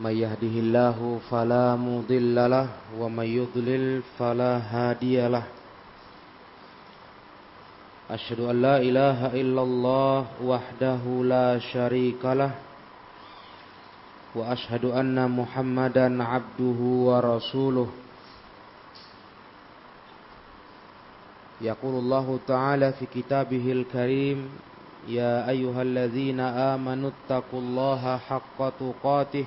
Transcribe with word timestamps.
من 0.00 0.10
يهده 0.16 0.54
الله 0.64 0.98
فلا 1.30 1.76
مضل 1.76 2.36
له 2.50 2.68
ومن 2.98 3.24
يضلل 3.24 4.02
فلا 4.18 4.52
هادي 4.72 5.28
له 5.28 5.44
أشهد 8.10 8.40
أن 8.40 8.62
لا 8.62 8.76
إله 8.80 9.26
إلا 9.40 9.62
الله 9.62 10.18
وحده 10.44 11.02
لا 11.24 11.58
شريك 11.58 12.22
له 12.24 12.50
وأشهد 14.34 14.84
أن 14.84 15.30
محمدا 15.30 16.22
عبده 16.24 16.80
ورسوله 17.08 17.88
يقول 21.60 21.94
الله 21.94 22.38
تعالى 22.48 22.92
في 22.92 23.04
كتابه 23.14 23.72
الكريم 23.72 24.48
يا 25.08 25.48
أيها 25.48 25.82
الذين 25.82 26.40
آمنوا 26.40 27.10
اتقوا 27.10 27.60
الله 27.60 28.16
حق 28.16 28.58
تقاته 28.80 29.46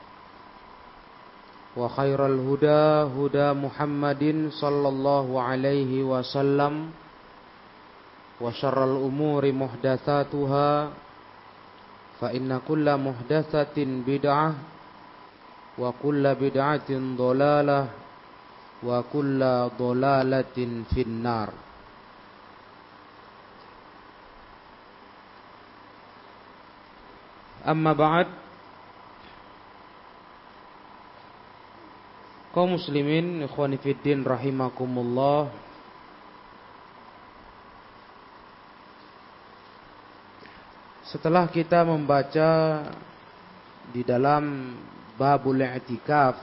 وخير 1.76 2.26
الهدى 2.26 2.84
هدى 3.20 3.48
محمد 3.52 4.48
صلى 4.52 4.88
الله 4.88 5.26
عليه 5.42 5.92
وسلم 6.02 6.74
وشر 8.40 8.78
الأمور 8.84 9.52
محدثاتها 9.52 10.88
فإن 12.20 12.60
كل 12.68 12.86
محدثة 12.96 13.76
بدعة 14.06 14.54
وكل 15.78 16.24
بدعة 16.34 16.90
ضلالة 17.16 17.80
وكل 18.84 19.40
ضلالة 19.78 20.56
في 20.94 21.00
النار 21.02 21.48
أما 27.68 27.92
بعد 27.92 28.26
kaum 32.51 32.75
muslimin 32.75 33.47
ikhwani 33.47 33.79
fiddin 33.79 34.27
rahimakumullah. 34.27 35.51
Setelah 41.07 41.47
kita 41.51 41.83
membaca 41.83 42.51
di 43.91 44.03
dalam 44.07 44.75
babul 45.19 45.59
i'tikaf 45.59 46.39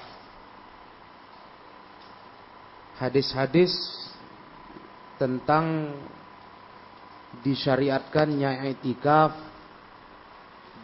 hadis-hadis 3.00 3.72
tentang 5.16 5.96
disyariatkannya 7.40 8.68
i'tikaf 8.68 9.32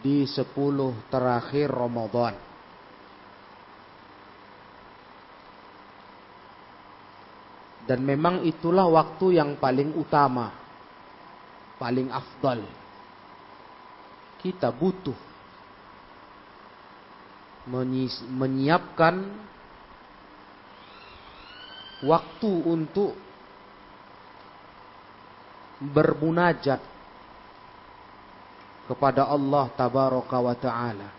di 0.01 0.25
10 0.25 0.49
terakhir 1.13 1.69
Ramadan 1.69 2.54
Dan 7.85 8.01
memang 8.01 8.41
itulah 8.41 8.89
waktu 8.89 9.37
yang 9.37 9.61
paling 9.61 9.93
utama. 9.93 10.49
Paling 11.77 12.09
afdal. 12.09 12.65
Kita 14.41 14.69
butuh 14.73 15.17
menyiapkan 18.29 19.25
waktu 22.05 22.51
untuk 22.69 23.17
bermunajat 25.81 26.77
kepada 28.85 29.25
Allah 29.25 29.65
tabaraka 29.73 30.37
wa 30.37 30.55
taala. 30.55 31.09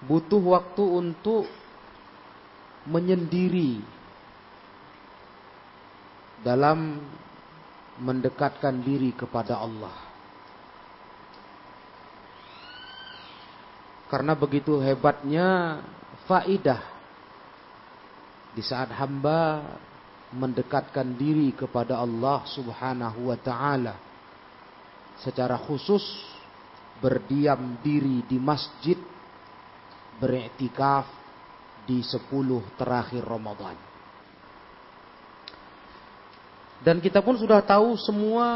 Butuh 0.00 0.40
waktu 0.40 0.80
untuk 0.80 1.44
menyendiri 2.88 3.80
dalam 6.40 7.00
mendekatkan 8.00 8.80
diri 8.80 9.12
kepada 9.12 9.60
Allah. 9.60 9.92
Karena 14.08 14.34
begitu 14.34 14.80
hebatnya 14.80 15.78
faidah 16.24 16.82
di 18.56 18.62
saat 18.64 18.90
hamba 18.96 19.62
mendekatkan 20.34 21.14
diri 21.14 21.54
kepada 21.54 22.00
Allah 22.00 22.42
Subhanahu 22.50 23.30
wa 23.30 23.38
taala 23.38 23.94
secara 25.22 25.54
khusus 25.58 26.02
berdiam 26.98 27.78
diri 27.82 28.26
di 28.26 28.38
masjid 28.38 28.98
beriktikaf 30.18 31.19
di 31.90 32.06
10 32.06 32.78
terakhir 32.78 33.26
Ramadan. 33.26 33.74
Dan 36.86 37.02
kita 37.02 37.18
pun 37.18 37.34
sudah 37.34 37.58
tahu 37.66 37.98
semua 37.98 38.46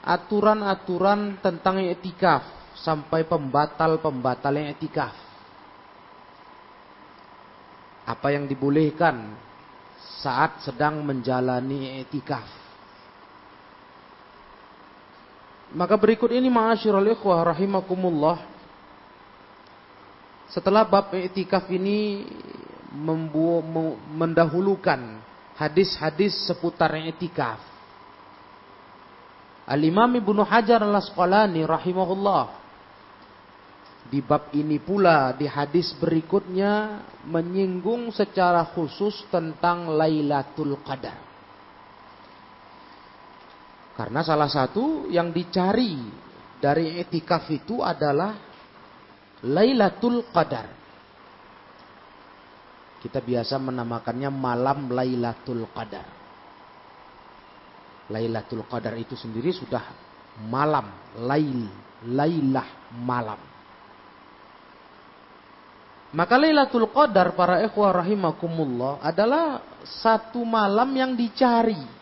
aturan-aturan 0.00 1.36
tentang 1.44 1.84
etikaf 1.84 2.42
sampai 2.80 3.28
pembatal-pembatal 3.28 4.56
etikaf. 4.72 5.12
Apa 8.08 8.32
yang 8.32 8.48
dibolehkan 8.48 9.36
saat 10.24 10.64
sedang 10.64 11.04
menjalani 11.04 12.00
etikaf. 12.00 12.48
Maka 15.76 15.98
berikut 16.00 16.32
ini 16.32 16.48
ma'asyiral 16.48 17.04
ikhwah 17.18 17.52
rahimakumullah 17.52 18.55
setelah 20.50 20.86
bab 20.86 21.10
i'tikaf 21.14 21.66
ini 21.70 22.26
mendahulukan 24.14 25.20
hadis-hadis 25.58 26.46
seputar 26.46 26.94
i'tikaf. 26.94 27.58
Al-Imam 29.66 30.14
Ibnu 30.14 30.46
Hajar 30.46 30.78
Al-Asqalani 30.86 31.66
rahimahullah 31.66 32.66
di 34.06 34.22
bab 34.22 34.54
ini 34.54 34.78
pula 34.78 35.34
di 35.34 35.50
hadis 35.50 35.90
berikutnya 35.98 37.02
menyinggung 37.26 38.14
secara 38.14 38.62
khusus 38.70 39.26
tentang 39.26 39.90
Lailatul 39.90 40.78
Qadar. 40.86 41.18
Karena 43.98 44.22
salah 44.22 44.46
satu 44.46 45.10
yang 45.10 45.34
dicari 45.34 45.98
dari 46.62 47.02
etikaf 47.02 47.50
itu 47.50 47.82
adalah 47.82 48.45
Lailatul 49.46 50.26
Qadar. 50.34 50.66
Kita 53.00 53.22
biasa 53.22 53.62
menamakannya 53.62 54.30
malam 54.32 54.90
Lailatul 54.90 55.70
Qadar. 55.70 56.06
Lailatul 58.10 58.66
Qadar 58.66 58.94
itu 58.98 59.14
sendiri 59.14 59.50
sudah 59.54 59.82
malam, 60.46 60.90
lail, 61.22 61.70
lailah 62.06 62.94
malam. 62.98 63.40
Maka 66.16 66.34
Lailatul 66.38 66.88
Qadar 66.90 67.34
para 67.34 67.62
ikhwah 67.66 68.02
rahimakumullah 68.02 69.02
adalah 69.02 69.62
satu 69.82 70.42
malam 70.42 70.88
yang 70.94 71.12
dicari 71.18 71.96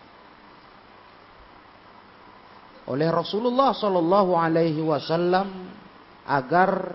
oleh 2.84 3.08
Rasulullah 3.08 3.72
Shallallahu 3.72 4.36
Alaihi 4.36 4.84
Wasallam 4.84 5.72
agar 6.28 6.92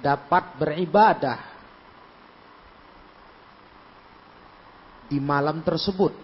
dapat 0.00 0.56
beribadah 0.56 1.52
di 5.12 5.20
malam 5.20 5.60
tersebut 5.60 6.16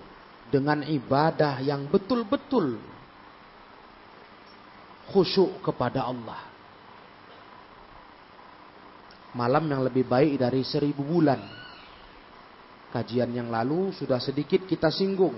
dengan 0.49 0.81
ibadah 0.81 1.61
yang 1.61 1.85
betul-betul 1.93 2.81
khusyuk 5.13 5.61
kepada 5.61 6.09
Allah. 6.09 6.41
Malam 9.37 9.69
yang 9.69 9.85
lebih 9.85 10.09
baik 10.09 10.41
dari 10.41 10.65
seribu 10.65 11.05
bulan. 11.05 11.41
Kajian 12.89 13.29
yang 13.37 13.53
lalu 13.53 13.93
sudah 13.93 14.17
sedikit 14.17 14.65
kita 14.65 14.89
singgung. 14.89 15.37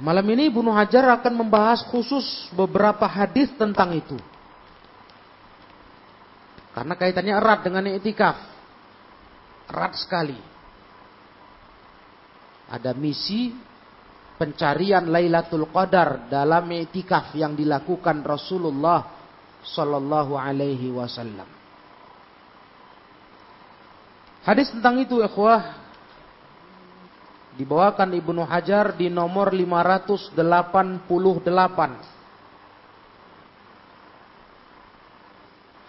Malam 0.00 0.24
ini 0.32 0.52
Ibnu 0.52 0.68
Hajar 0.72 1.08
akan 1.16 1.44
membahas 1.44 1.84
khusus 1.88 2.48
beberapa 2.52 3.08
hadis 3.08 3.52
tentang 3.56 3.96
itu. 3.96 4.16
Karena 6.70 6.94
kaitannya 6.94 7.34
erat 7.34 7.60
dengan 7.66 7.84
iktikaf. 7.90 8.36
Erat 9.70 9.92
sekali. 9.98 10.38
Ada 12.70 12.94
misi 12.94 13.50
pencarian 14.38 15.10
Lailatul 15.10 15.66
Qadar 15.68 16.30
dalam 16.30 16.70
iktikaf 16.70 17.34
yang 17.34 17.58
dilakukan 17.58 18.22
Rasulullah 18.22 19.18
sallallahu 19.66 20.38
alaihi 20.38 20.94
wasallam. 20.94 21.44
Hadis 24.40 24.72
tentang 24.72 24.96
itu 24.96 25.20
ikhwah 25.20 25.76
dibawakan 27.60 28.16
Ibnu 28.16 28.40
Hajar 28.48 28.96
di 28.96 29.12
nomor 29.12 29.52
588. 29.52 30.32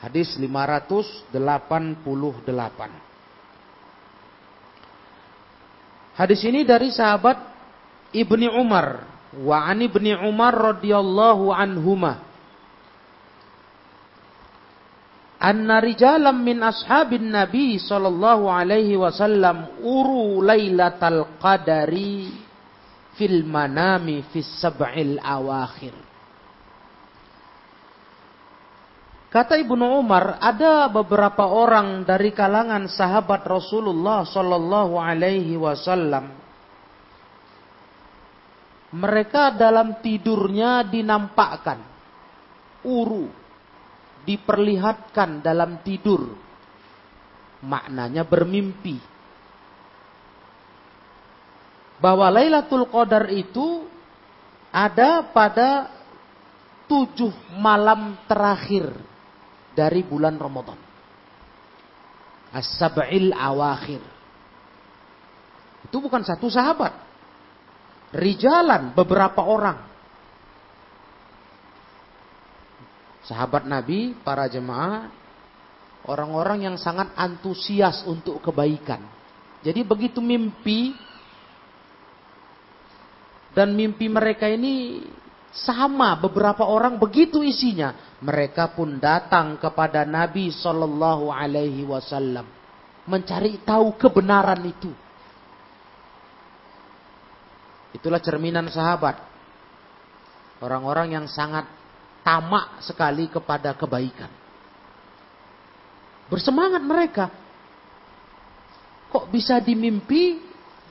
Hadis 0.02 0.34
588. 0.42 1.30
Hadis 6.18 6.42
ini 6.44 6.66
dari 6.66 6.90
sahabat 6.90 7.38
Ibni 8.12 8.50
Umar 8.50 9.06
wa 9.38 9.64
an 9.64 9.80
Ibni 9.80 10.18
Umar 10.26 10.76
radhiyallahu 10.76 11.54
anhumah 11.56 12.20
anna 15.42 15.82
rijalam 15.82 16.44
min 16.44 16.62
ashabin 16.62 17.34
nabi 17.34 17.82
sallallahu 17.82 18.46
alaihi 18.52 18.94
wasallam 19.00 19.82
uru 19.82 20.46
lailatal 20.46 21.26
qadari 21.42 22.30
fil 23.18 23.42
manami 23.48 24.22
fis 24.30 24.50
sab'il 24.62 25.18
awakhir 25.18 26.11
Kata 29.32 29.56
Ibnu 29.56 30.04
Umar, 30.04 30.44
ada 30.44 30.92
beberapa 30.92 31.48
orang 31.48 32.04
dari 32.04 32.36
kalangan 32.36 32.92
sahabat 32.92 33.48
Rasulullah 33.48 34.28
Sallallahu 34.28 35.00
Alaihi 35.00 35.56
Wasallam. 35.56 36.36
Mereka 38.92 39.56
dalam 39.56 40.04
tidurnya 40.04 40.84
dinampakkan 40.84 41.80
uru, 42.84 43.32
diperlihatkan 44.28 45.40
dalam 45.40 45.80
tidur. 45.80 46.36
Maknanya 47.64 48.28
bermimpi. 48.28 49.00
Bahwa 52.04 52.28
Lailatul 52.28 52.84
Qadar 52.92 53.32
itu 53.32 53.88
ada 54.76 55.24
pada 55.24 55.88
tujuh 56.92 57.32
malam 57.56 58.20
terakhir 58.28 59.11
dari 59.76 60.04
bulan 60.04 60.36
Ramadan. 60.36 60.80
As-sab'il 62.52 63.32
awakhir. 63.32 64.04
Itu 65.88 65.98
bukan 66.04 66.22
satu 66.22 66.52
sahabat. 66.52 66.94
Rijalan 68.12 68.92
beberapa 68.92 69.40
orang. 69.40 69.92
sahabat 73.32 73.64
Nabi, 73.64 74.18
para 74.28 74.52
jemaah, 74.52 75.08
orang-orang 76.10 76.68
yang 76.68 76.76
sangat 76.76 77.16
antusias 77.16 78.04
untuk 78.04 78.44
kebaikan. 78.44 79.00
Jadi 79.64 79.88
begitu 79.88 80.20
mimpi 80.20 80.92
dan 83.56 83.72
mimpi 83.72 84.12
mereka 84.12 84.50
ini 84.52 85.06
sama 85.52 86.16
beberapa 86.16 86.64
orang 86.64 86.96
begitu 86.96 87.44
isinya, 87.44 88.18
mereka 88.24 88.72
pun 88.72 88.98
datang 88.98 89.60
kepada 89.60 90.08
Nabi 90.08 90.48
Shallallahu 90.48 91.28
Alaihi 91.28 91.84
Wasallam 91.84 92.62
mencari 93.10 93.60
tahu 93.66 93.98
kebenaran 93.98 94.62
itu. 94.64 94.92
Itulah 97.92 98.24
cerminan 98.24 98.72
sahabat. 98.72 99.20
Orang-orang 100.62 101.18
yang 101.20 101.28
sangat 101.28 101.68
tamak 102.22 102.80
sekali 102.86 103.28
kepada 103.28 103.74
kebaikan. 103.76 104.30
Bersemangat 106.32 106.80
mereka. 106.80 107.26
Kok 109.12 109.28
bisa 109.28 109.60
dimimpi 109.60 110.40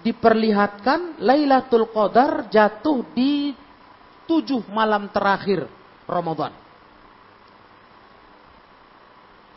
diperlihatkan 0.04 1.24
Lailatul 1.24 1.88
Qadar 1.88 2.52
jatuh 2.52 3.00
di 3.16 3.56
tujuh 4.30 4.70
malam 4.70 5.10
terakhir 5.10 5.66
Ramadan. 6.06 6.54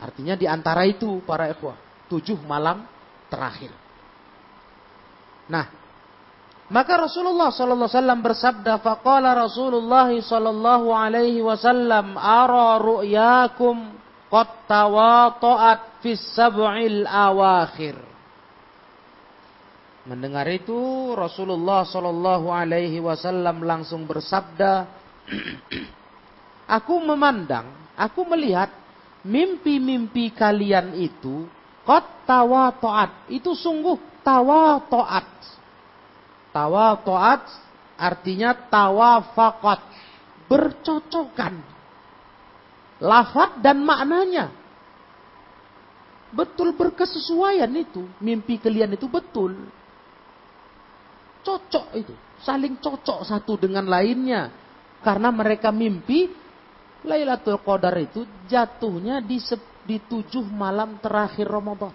Artinya 0.02 0.34
di 0.34 0.50
antara 0.50 0.82
itu 0.82 1.22
para 1.22 1.46
ikhwah, 1.46 1.78
tujuh 2.10 2.42
malam 2.42 2.82
terakhir. 3.30 3.70
Nah, 5.46 5.70
maka 6.68 7.06
Rasulullah 7.06 7.54
sallallahu 7.54 7.86
alaihi 7.86 7.98
wasallam 8.02 8.20
bersabda, 8.20 8.72
faqala 8.82 9.30
Rasulullah 9.38 10.10
sallallahu 10.10 10.88
alaihi 10.90 11.40
wasallam, 11.40 12.18
"Ara 12.18 12.82
ru'yakum 12.82 13.94
qad 14.26 14.48
tawata'at 14.66 16.02
fis 16.02 16.20
sab'il 16.34 17.06
awakhir." 17.06 18.13
Mendengar 20.04 20.44
itu 20.52 20.76
Rasulullah 21.16 21.88
sallallahu 21.88 22.52
alaihi 22.52 23.00
wasallam 23.00 23.64
langsung 23.64 24.04
bersabda, 24.04 24.84
"Aku 26.76 27.00
memandang, 27.00 27.72
aku 27.96 28.28
melihat 28.28 28.68
mimpi-mimpi 29.24 30.28
kalian 30.36 30.92
itu 31.00 31.48
qad 31.88 32.04
tawata'at, 32.28 33.32
itu 33.32 33.56
sungguh 33.56 33.96
tawata'at." 34.20 35.28
Tawatoat 36.54 37.42
artinya 37.98 38.54
tawafakot. 38.54 39.80
Bercocokan. 40.46 41.58
Lafat 43.02 43.58
dan 43.58 43.82
maknanya. 43.82 44.54
Betul 46.30 46.78
berkesesuaian 46.78 47.72
itu. 47.74 48.06
Mimpi 48.22 48.62
kalian 48.62 48.94
itu 48.94 49.10
betul. 49.10 49.56
Cocok 51.44 51.86
itu. 51.94 52.14
Saling 52.40 52.80
cocok 52.80 53.22
satu 53.28 53.60
dengan 53.60 53.84
lainnya. 53.84 54.50
Karena 55.04 55.28
mereka 55.28 55.68
mimpi 55.68 56.32
Lailatul 57.04 57.60
Qadar 57.60 57.92
itu 58.00 58.24
jatuhnya 58.48 59.20
di, 59.20 59.36
di 59.84 60.00
tujuh 60.00 60.48
malam 60.48 60.96
terakhir 61.04 61.44
Ramadan. 61.44 61.92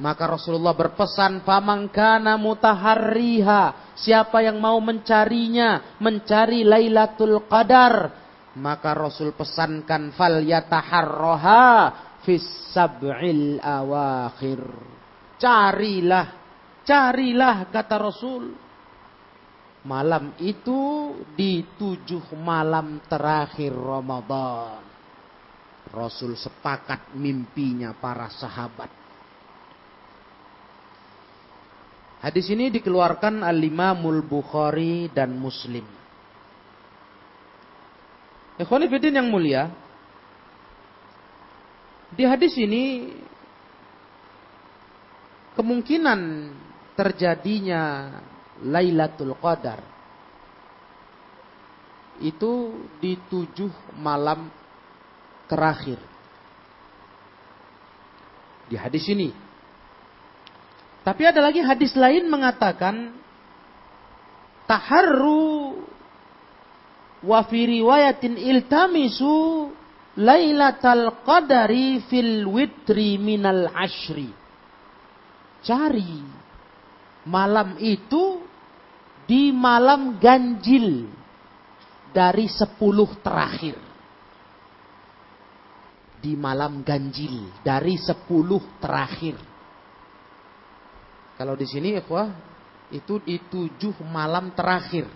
Maka 0.00 0.24
Rasulullah 0.24 0.72
berpesan, 0.72 1.44
"Famangkana 1.44 2.40
mutaharriha." 2.40 3.92
Siapa 4.00 4.40
yang 4.40 4.56
mau 4.56 4.80
mencarinya, 4.80 6.00
mencari 6.00 6.64
Lailatul 6.64 7.44
Qadar, 7.44 8.08
maka 8.56 8.96
Rasul 8.96 9.36
pesankan 9.36 10.16
fal 10.16 10.40
yataharroha 10.40 11.92
fis 12.24 12.72
sab'il 12.72 13.60
awakhir. 13.60 14.64
Carilah, 15.36 16.39
carilah 16.90 17.70
kata 17.70 17.96
Rasul. 18.02 18.50
Malam 19.80 20.36
itu 20.42 21.14
di 21.38 21.64
tujuh 21.78 22.34
malam 22.36 22.98
terakhir 23.06 23.72
Ramadan. 23.72 24.82
Rasul 25.94 26.34
sepakat 26.36 27.14
mimpinya 27.16 27.94
para 27.96 28.28
sahabat. 28.28 28.90
Hadis 32.20 32.52
ini 32.52 32.68
dikeluarkan 32.68 33.40
Al-Imamul 33.40 34.20
Bukhari 34.20 35.08
dan 35.08 35.32
Muslim. 35.32 35.88
Ikhwanifidin 38.60 39.16
yang 39.16 39.32
mulia, 39.32 39.72
di 42.12 42.28
hadis 42.28 42.52
ini 42.60 43.08
kemungkinan 45.56 46.20
terjadinya 47.00 48.12
Lailatul 48.60 49.32
Qadar 49.40 49.80
itu 52.20 52.76
di 53.00 53.16
tujuh 53.16 53.96
malam 53.96 54.52
terakhir. 55.48 55.96
Di 58.68 58.76
hadis 58.76 59.08
ini. 59.08 59.32
Tapi 61.00 61.22
ada 61.24 61.40
lagi 61.40 61.64
hadis 61.64 61.96
lain 61.96 62.28
mengatakan 62.28 63.16
taharru 64.68 65.80
wa 67.24 67.40
fi 67.48 67.60
riwayatin 67.64 68.36
iltamisu 68.36 69.72
lailatal 70.20 71.24
qadari 71.24 72.04
fil 72.04 72.44
witri 72.44 73.16
minal 73.16 73.72
ashri. 73.72 74.28
Cari 75.64 76.39
malam 77.24 77.76
itu 77.80 78.44
di 79.28 79.54
malam 79.54 80.18
ganjil 80.18 81.06
dari 82.10 82.50
sepuluh 82.50 83.08
terakhir. 83.22 83.78
Di 86.20 86.36
malam 86.36 86.84
ganjil 86.84 87.48
dari 87.64 87.96
sepuluh 87.96 88.60
terakhir. 88.82 89.40
Kalau 91.40 91.56
di 91.56 91.64
sini 91.64 91.96
ikhwah 91.96 92.28
itu 92.92 93.22
di 93.24 93.40
tujuh 93.40 93.96
malam 94.04 94.52
terakhir. 94.52 95.08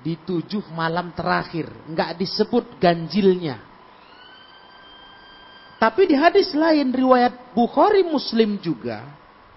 Di 0.00 0.16
tujuh 0.16 0.68
malam 0.72 1.12
terakhir, 1.12 1.68
nggak 1.88 2.16
disebut 2.20 2.76
ganjilnya. 2.80 3.69
Tapi 5.80 6.04
di 6.04 6.12
hadis 6.12 6.52
lain 6.52 6.92
riwayat 6.92 7.56
Bukhari 7.56 8.04
Muslim 8.04 8.60
juga, 8.60 9.00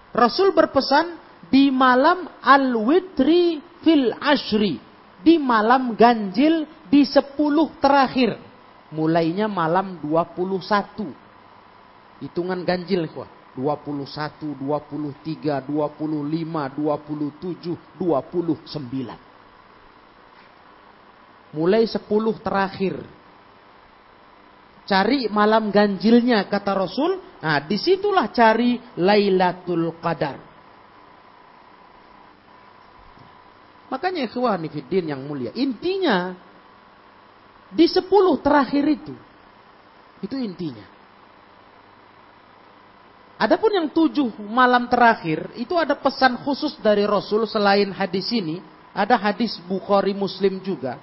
Rasul 0.08 0.56
berpesan 0.56 1.20
di 1.52 1.68
malam 1.68 2.24
al-witri 2.40 3.60
fil 3.84 4.08
ashri. 4.16 4.80
Di 5.20 5.36
malam 5.36 5.92
ganjil 5.92 6.64
di 6.88 7.04
sepuluh 7.04 7.76
terakhir. 7.76 8.40
Mulainya 8.88 9.44
malam 9.48 9.96
21. 10.00 11.12
Hitungan 12.24 12.64
ganjil. 12.64 13.04
21, 13.08 14.56
23, 14.58 15.60
25, 15.60 15.68
27, 15.68 17.76
29. 18.00 19.34
Mulai 21.54 21.86
sepuluh 21.86 22.34
terakhir. 22.42 22.98
Cari 24.84 25.32
malam 25.32 25.72
ganjilnya 25.72 26.44
kata 26.44 26.76
Rasul. 26.76 27.16
Nah 27.40 27.60
di 27.64 27.80
situlah 27.80 28.28
cari 28.28 28.76
Lailatul 29.00 29.96
Qadar. 30.00 30.36
Makanya 33.88 34.26
ikhwani 34.28 34.68
fiddin 34.68 35.12
yang 35.12 35.22
mulia. 35.24 35.54
Intinya 35.56 36.34
di 37.72 37.86
sepuluh 37.88 38.36
terakhir 38.42 38.84
itu. 38.84 39.14
Itu 40.20 40.36
intinya. 40.40 40.84
Adapun 43.34 43.70
yang 43.76 43.88
tujuh 43.92 44.30
malam 44.46 44.88
terakhir 44.88 45.52
itu 45.58 45.74
ada 45.76 45.98
pesan 45.98 46.38
khusus 46.40 46.78
dari 46.80 47.04
Rasul 47.04 47.44
selain 47.44 47.92
hadis 47.92 48.30
ini. 48.32 48.60
Ada 48.94 49.18
hadis 49.18 49.58
Bukhari 49.66 50.14
Muslim 50.14 50.62
juga. 50.62 51.00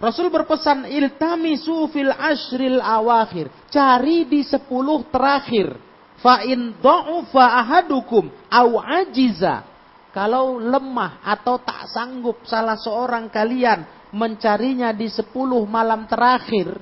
Rasul 0.00 0.32
berpesan 0.32 0.88
iltamisu 0.88 1.92
fil 1.92 2.08
ashril 2.08 2.80
awakhir. 2.80 3.52
Cari 3.68 4.24
di 4.24 4.40
sepuluh 4.40 5.04
terakhir. 5.12 5.76
Fa 6.20 6.44
in 6.44 6.76
du'ufa 6.80 7.44
ahadukum 7.64 8.28
au 8.48 8.76
ajiza 8.76 9.64
kalau 10.12 10.60
lemah 10.60 11.24
atau 11.24 11.56
tak 11.64 11.88
sanggup 11.88 12.44
salah 12.44 12.76
seorang 12.76 13.32
kalian 13.32 14.10
mencarinya 14.12 14.90
di 14.92 15.08
sepuluh 15.08 15.62
malam 15.64 16.04
terakhir, 16.10 16.76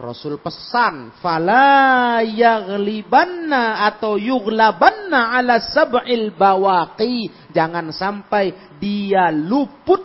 Rasul 0.00 0.40
pesan, 0.40 1.12
fala 1.20 2.24
yaghlibanna 2.24 3.84
atau 3.84 4.16
yughlabanna 4.16 5.36
ala 5.36 5.60
sab'il 5.60 6.32
bawaqi. 6.32 7.52
Jangan 7.52 7.92
sampai 7.92 8.72
dia 8.80 9.28
luput 9.28 10.00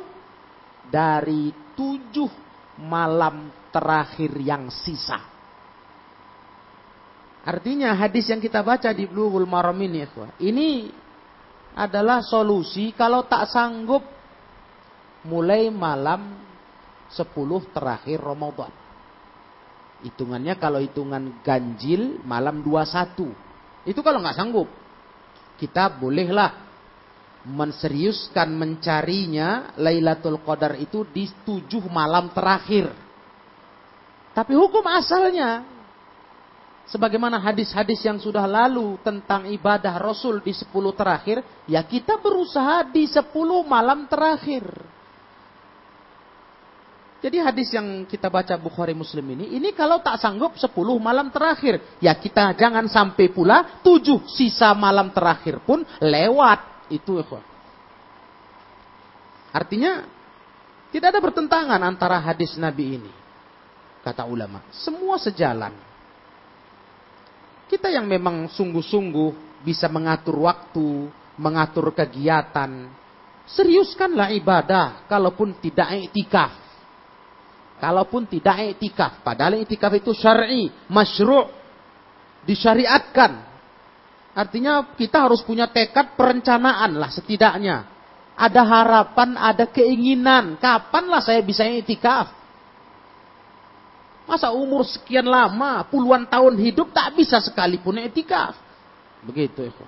dari 0.92 1.65
tujuh 1.76 2.32
malam 2.82 3.52
terakhir 3.72 4.32
yang 4.40 4.68
sisa. 4.72 5.20
Artinya 7.46 7.94
hadis 7.94 8.26
yang 8.34 8.42
kita 8.42 8.66
baca 8.66 8.90
di 8.90 9.06
Blughul 9.06 9.46
Maram 9.46 9.78
ini, 9.78 10.02
ini 10.42 10.90
adalah 11.78 12.26
solusi 12.26 12.90
kalau 12.98 13.30
tak 13.30 13.46
sanggup 13.52 14.02
mulai 15.30 15.70
malam 15.70 16.42
10 17.14 17.30
terakhir 17.70 18.18
Ramadan. 18.18 18.74
Hitungannya 20.02 20.58
kalau 20.58 20.82
hitungan 20.82 21.40
ganjil 21.46 22.18
malam 22.26 22.66
21. 22.66 23.86
Itu 23.86 24.02
kalau 24.02 24.26
nggak 24.26 24.38
sanggup. 24.38 24.70
Kita 25.56 25.94
bolehlah 25.94 26.65
menseriuskan 27.46 28.50
mencarinya 28.50 29.78
Lailatul 29.78 30.42
Qadar 30.42 30.76
itu 30.82 31.06
di 31.06 31.30
tujuh 31.46 31.86
malam 31.94 32.34
terakhir. 32.34 32.90
Tapi 34.34 34.52
hukum 34.58 34.84
asalnya 34.90 35.64
sebagaimana 36.90 37.40
hadis-hadis 37.40 38.02
yang 38.04 38.18
sudah 38.18 38.44
lalu 38.44 38.98
tentang 39.06 39.48
ibadah 39.48 39.96
Rasul 40.02 40.42
di 40.42 40.52
10 40.52 40.70
terakhir, 40.92 41.46
ya 41.70 41.82
kita 41.86 42.18
berusaha 42.20 42.86
di 42.90 43.08
10 43.08 43.32
malam 43.64 44.10
terakhir. 44.10 44.66
Jadi 47.26 47.42
hadis 47.42 47.74
yang 47.74 48.06
kita 48.06 48.30
baca 48.30 48.54
Bukhari 48.54 48.94
Muslim 48.94 49.26
ini, 49.34 49.58
ini 49.58 49.74
kalau 49.74 49.98
tak 49.98 50.22
sanggup 50.22 50.62
10 50.62 50.70
malam 51.02 51.34
terakhir, 51.34 51.82
ya 51.98 52.14
kita 52.14 52.54
jangan 52.54 52.86
sampai 52.86 53.34
pula 53.34 53.82
7 53.82 54.30
sisa 54.30 54.76
malam 54.78 55.10
terakhir 55.10 55.58
pun 55.66 55.82
lewat. 56.02 56.75
Itu 56.90 57.18
Artinya 59.56 60.04
tidak 60.92 61.16
ada 61.16 61.22
pertentangan 61.24 61.82
antara 61.84 62.20
hadis 62.20 62.56
Nabi 62.56 63.00
ini. 63.00 63.14
Kata 64.06 64.24
ulama, 64.28 64.62
semua 64.70 65.18
sejalan. 65.18 65.74
Kita 67.66 67.90
yang 67.90 68.06
memang 68.06 68.46
sungguh-sungguh 68.54 69.60
bisa 69.66 69.90
mengatur 69.90 70.46
waktu, 70.46 71.10
mengatur 71.42 71.90
kegiatan. 71.90 72.88
Seriuskanlah 73.50 74.30
ibadah 74.38 75.10
kalaupun 75.10 75.58
tidak 75.58 75.90
iktikaf. 76.10 76.54
Kalaupun 77.82 78.30
tidak 78.30 78.78
iktikaf. 78.78 79.26
Padahal 79.26 79.66
iktikaf 79.66 79.92
itu 79.98 80.14
syar'i, 80.14 80.70
masyru' 80.88 81.50
disyariatkan. 82.46 83.55
Artinya 84.36 84.84
kita 85.00 85.24
harus 85.32 85.40
punya 85.48 85.72
tekad 85.72 86.20
perencanaan 86.20 87.00
lah 87.00 87.08
setidaknya. 87.08 87.88
Ada 88.36 88.62
harapan, 88.68 89.40
ada 89.40 89.64
keinginan. 89.64 90.60
Kapanlah 90.60 91.24
saya 91.24 91.40
bisa 91.40 91.64
iktikaf? 91.64 92.36
Masa 94.28 94.52
umur 94.52 94.84
sekian 94.84 95.24
lama, 95.24 95.88
puluhan 95.88 96.28
tahun 96.28 96.60
hidup 96.60 96.92
tak 96.92 97.16
bisa 97.16 97.40
sekalipun 97.40 97.96
etikaf. 98.04 98.60
Begitu 99.24 99.72
ya. 99.72 99.88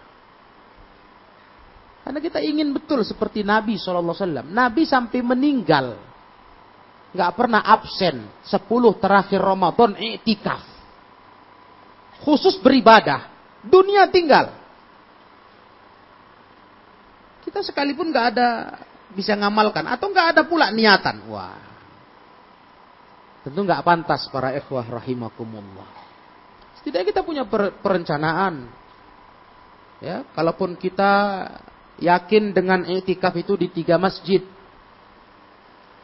Karena 2.08 2.24
kita 2.24 2.40
ingin 2.40 2.72
betul 2.72 3.04
seperti 3.04 3.44
Nabi 3.44 3.76
SAW. 3.76 4.48
Nabi 4.48 4.88
sampai 4.88 5.20
meninggal. 5.20 6.00
Gak 7.12 7.36
pernah 7.36 7.60
absen. 7.68 8.32
Sepuluh 8.48 8.96
terakhir 8.96 9.44
Ramadan 9.44 10.00
etikaf. 10.00 10.64
Khusus 12.24 12.56
beribadah. 12.64 13.37
Dunia 13.68 14.08
tinggal. 14.08 14.56
Kita 17.44 17.64
sekalipun 17.64 18.12
gak 18.12 18.36
ada 18.36 18.80
bisa 19.12 19.36
ngamalkan. 19.36 19.88
Atau 19.88 20.12
gak 20.12 20.36
ada 20.36 20.42
pula 20.48 20.72
niatan. 20.72 21.28
Wah 21.28 21.68
Tentu 23.48 23.64
nggak 23.64 23.80
pantas 23.88 24.28
para 24.28 24.52
ikhwah 24.60 24.84
rahimakumullah. 25.00 25.88
Setidaknya 26.76 27.16
kita 27.16 27.24
punya 27.24 27.48
perencanaan. 27.80 28.68
Ya, 30.04 30.28
kalaupun 30.36 30.76
kita 30.76 31.48
yakin 31.96 32.52
dengan 32.52 32.84
i'tikaf 32.84 33.32
itu 33.40 33.56
di 33.56 33.72
tiga 33.72 33.96
masjid. 33.96 34.44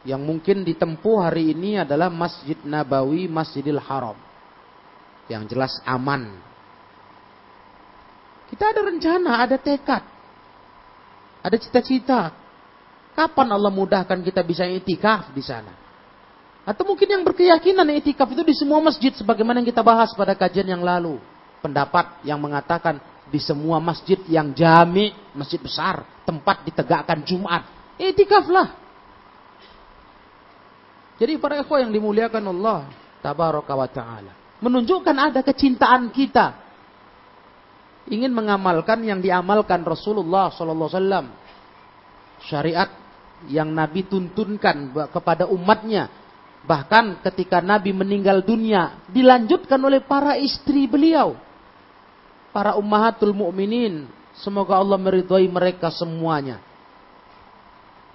Yang 0.08 0.22
mungkin 0.24 0.64
ditempuh 0.64 1.20
hari 1.20 1.52
ini 1.52 1.84
adalah 1.84 2.08
Masjid 2.08 2.56
Nabawi, 2.64 3.28
Masjidil 3.28 3.76
Haram. 3.76 4.16
Yang 5.28 5.52
jelas 5.52 5.72
aman. 5.84 6.40
Kita 8.54 8.70
ada 8.70 8.86
rencana, 8.86 9.42
ada 9.42 9.58
tekad. 9.58 9.98
Ada 11.42 11.58
cita-cita. 11.58 12.30
Kapan 13.18 13.50
Allah 13.50 13.74
mudahkan 13.74 14.22
kita 14.22 14.46
bisa 14.46 14.62
itikaf 14.62 15.34
di 15.34 15.42
sana? 15.42 15.74
Atau 16.62 16.86
mungkin 16.86 17.10
yang 17.10 17.26
berkeyakinan 17.26 17.82
itikaf 17.98 18.30
itu 18.30 18.46
di 18.46 18.54
semua 18.54 18.78
masjid 18.78 19.10
sebagaimana 19.10 19.58
yang 19.58 19.74
kita 19.74 19.82
bahas 19.82 20.14
pada 20.14 20.38
kajian 20.38 20.70
yang 20.70 20.86
lalu. 20.86 21.18
Pendapat 21.66 22.22
yang 22.22 22.38
mengatakan 22.38 23.02
di 23.26 23.42
semua 23.42 23.82
masjid 23.82 24.22
yang 24.30 24.54
jami, 24.54 25.10
masjid 25.34 25.58
besar, 25.58 26.06
tempat 26.22 26.62
ditegakkan 26.62 27.26
Jumat. 27.26 27.66
Itikaflah. 27.98 28.70
Jadi 31.18 31.42
para 31.42 31.58
ikhwah 31.58 31.82
yang 31.82 31.90
dimuliakan 31.90 32.54
Allah 32.54 32.86
tabaraka 33.18 33.74
wa 33.74 33.90
taala 33.90 34.32
menunjukkan 34.62 35.16
ada 35.18 35.42
kecintaan 35.42 36.14
kita 36.14 36.63
ingin 38.08 38.32
mengamalkan 38.32 39.00
yang 39.04 39.20
diamalkan 39.20 39.84
Rasulullah 39.84 40.52
sallallahu 40.52 40.88
alaihi 40.90 40.98
wasallam. 41.00 41.26
Syariat 42.44 42.90
yang 43.48 43.72
Nabi 43.72 44.04
tuntunkan 44.04 44.92
kepada 45.12 45.48
umatnya. 45.48 46.08
Bahkan 46.64 47.20
ketika 47.20 47.60
Nabi 47.60 47.92
meninggal 47.92 48.40
dunia 48.40 49.04
dilanjutkan 49.12 49.80
oleh 49.80 50.00
para 50.00 50.40
istri 50.40 50.88
beliau. 50.88 51.36
Para 52.54 52.78
ummahatul 52.78 53.34
mukminin, 53.34 54.06
semoga 54.38 54.78
Allah 54.78 54.96
meridhai 54.96 55.44
mereka 55.50 55.90
semuanya. 55.90 56.62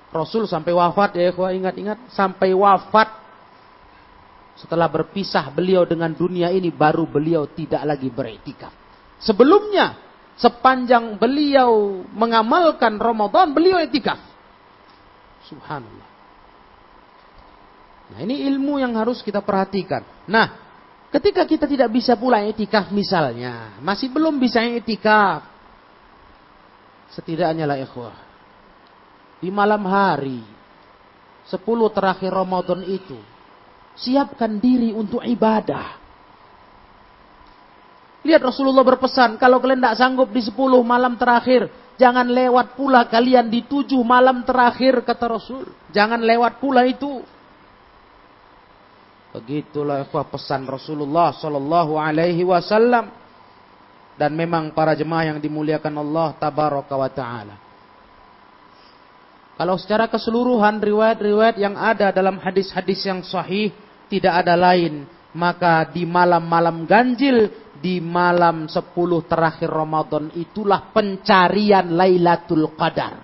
Rasul 0.09 0.49
sampai 0.49 0.73
wafat 0.73 1.13
ya 1.21 1.29
ikhwah 1.29 1.53
ingat-ingat 1.53 2.09
sampai 2.09 2.49
wafat 2.57 3.13
setelah 4.57 4.89
berpisah 4.89 5.53
beliau 5.53 5.85
dengan 5.85 6.09
dunia 6.09 6.49
ini 6.49 6.73
baru 6.73 7.05
beliau 7.05 7.45
tidak 7.45 7.85
lagi 7.85 8.09
beriktikaf. 8.09 8.88
Sebelumnya 9.19 9.99
sepanjang 10.39 11.19
beliau 11.19 12.03
mengamalkan 12.15 12.95
Ramadan 12.95 13.51
beliau 13.51 13.79
iktikaf. 13.83 14.19
Subhanallah. 15.47 16.07
Nah, 18.09 18.19
ini 18.25 18.47
ilmu 18.49 18.81
yang 18.81 18.97
harus 18.97 19.21
kita 19.21 19.43
perhatikan. 19.43 20.01
Nah, 20.25 20.57
ketika 21.13 21.45
kita 21.45 21.69
tidak 21.69 21.93
bisa 21.93 22.17
pula 22.17 22.41
iktikaf 22.47 22.89
misalnya, 22.89 23.77
masih 23.83 24.09
belum 24.09 24.39
bisa 24.41 24.63
iktikaf. 24.65 25.45
Setidaknya 27.13 27.65
lah 27.65 27.77
ikhwah 27.81 28.29
di 29.39 29.49
malam 29.49 29.87
hari, 29.87 30.43
sepuluh 31.47 31.87
terakhir 31.89 32.29
Ramadan 32.29 32.83
itu, 32.83 33.15
siapkan 33.95 34.59
diri 34.59 34.91
untuk 34.91 35.23
ibadah. 35.23 36.08
Lihat 38.19 38.43
Rasulullah 38.43 38.83
berpesan, 38.83 39.39
kalau 39.39 39.63
kalian 39.63 39.79
tidak 39.79 39.97
sanggup 39.99 40.29
di 40.35 40.43
sepuluh 40.43 40.83
malam 40.83 41.15
terakhir, 41.15 41.71
jangan 41.95 42.27
lewat 42.27 42.75
pula 42.75 43.07
kalian 43.07 43.47
di 43.47 43.63
tujuh 43.63 44.03
malam 44.03 44.43
terakhir, 44.43 45.07
kata 45.07 45.25
Rasul. 45.39 45.71
Jangan 45.95 46.19
lewat 46.19 46.59
pula 46.59 46.83
itu. 46.83 47.23
Begitulah 49.29 50.09
pesan 50.09 50.65
Rasulullah 50.65 51.31
Sallallahu 51.31 51.95
Alaihi 51.95 52.43
Wasallam. 52.43 53.13
Dan 54.19 54.35
memang 54.35 54.75
para 54.75 54.99
jemaah 54.99 55.31
yang 55.31 55.39
dimuliakan 55.39 55.95
Allah 55.95 56.35
Tabaraka 56.35 56.91
wa 56.91 57.07
Ta'ala. 57.07 57.55
Kalau 59.55 59.75
secara 59.79 60.11
keseluruhan 60.11 60.79
riwayat-riwayat 60.79 61.55
yang 61.55 61.79
ada 61.79 62.11
dalam 62.11 62.35
hadis-hadis 62.35 62.99
yang 63.07 63.23
sahih 63.23 63.71
tidak 64.11 64.43
ada 64.43 64.59
lain. 64.59 65.07
Maka 65.31 65.87
di 65.87 66.03
malam-malam 66.03 66.83
ganjil, 66.83 67.47
di 67.79 68.03
malam 68.03 68.67
sepuluh 68.67 69.23
terakhir 69.23 69.71
Ramadan 69.71 70.31
itulah 70.35 70.91
pencarian 70.91 71.95
Lailatul 71.95 72.75
Qadar. 72.75 73.15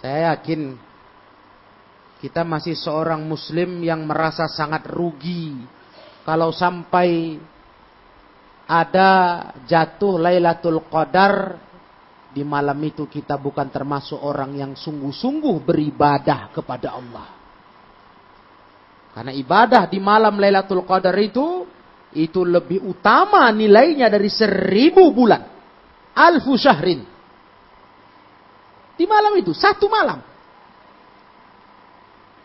Saya 0.00 0.36
yakin 0.36 0.76
kita 2.20 2.40
masih 2.44 2.72
seorang 2.72 3.20
muslim 3.24 3.84
yang 3.84 4.04
merasa 4.08 4.48
sangat 4.48 4.88
rugi 4.88 5.60
kalau 6.24 6.52
sampai 6.52 7.36
ada 8.64 9.12
jatuh 9.68 10.16
Lailatul 10.16 10.80
Qadar 10.88 11.60
di 12.32 12.42
malam 12.42 12.80
itu 12.80 13.06
kita 13.06 13.36
bukan 13.36 13.68
termasuk 13.68 14.18
orang 14.18 14.56
yang 14.56 14.72
sungguh-sungguh 14.72 15.62
beribadah 15.62 16.48
kepada 16.50 16.96
Allah. 16.96 17.28
Karena 19.14 19.30
ibadah 19.30 19.86
di 19.86 20.02
malam 20.02 20.34
Lailatul 20.40 20.82
Qadar 20.82 21.14
itu 21.22 21.63
itu 22.14 22.46
lebih 22.46 22.80
utama 22.86 23.50
nilainya 23.50 24.06
dari 24.06 24.30
seribu 24.30 25.10
bulan. 25.10 25.42
Alfu 26.14 26.54
syahrin. 26.54 27.02
Di 28.94 29.04
malam 29.10 29.34
itu, 29.34 29.50
satu 29.50 29.90
malam. 29.90 30.22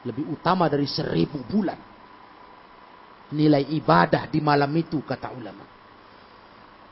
Lebih 0.02 0.34
utama 0.34 0.66
dari 0.66 0.90
seribu 0.90 1.46
bulan. 1.46 1.78
Nilai 3.30 3.70
ibadah 3.78 4.26
di 4.26 4.42
malam 4.42 4.74
itu, 4.74 5.06
kata 5.06 5.30
ulama. 5.30 5.66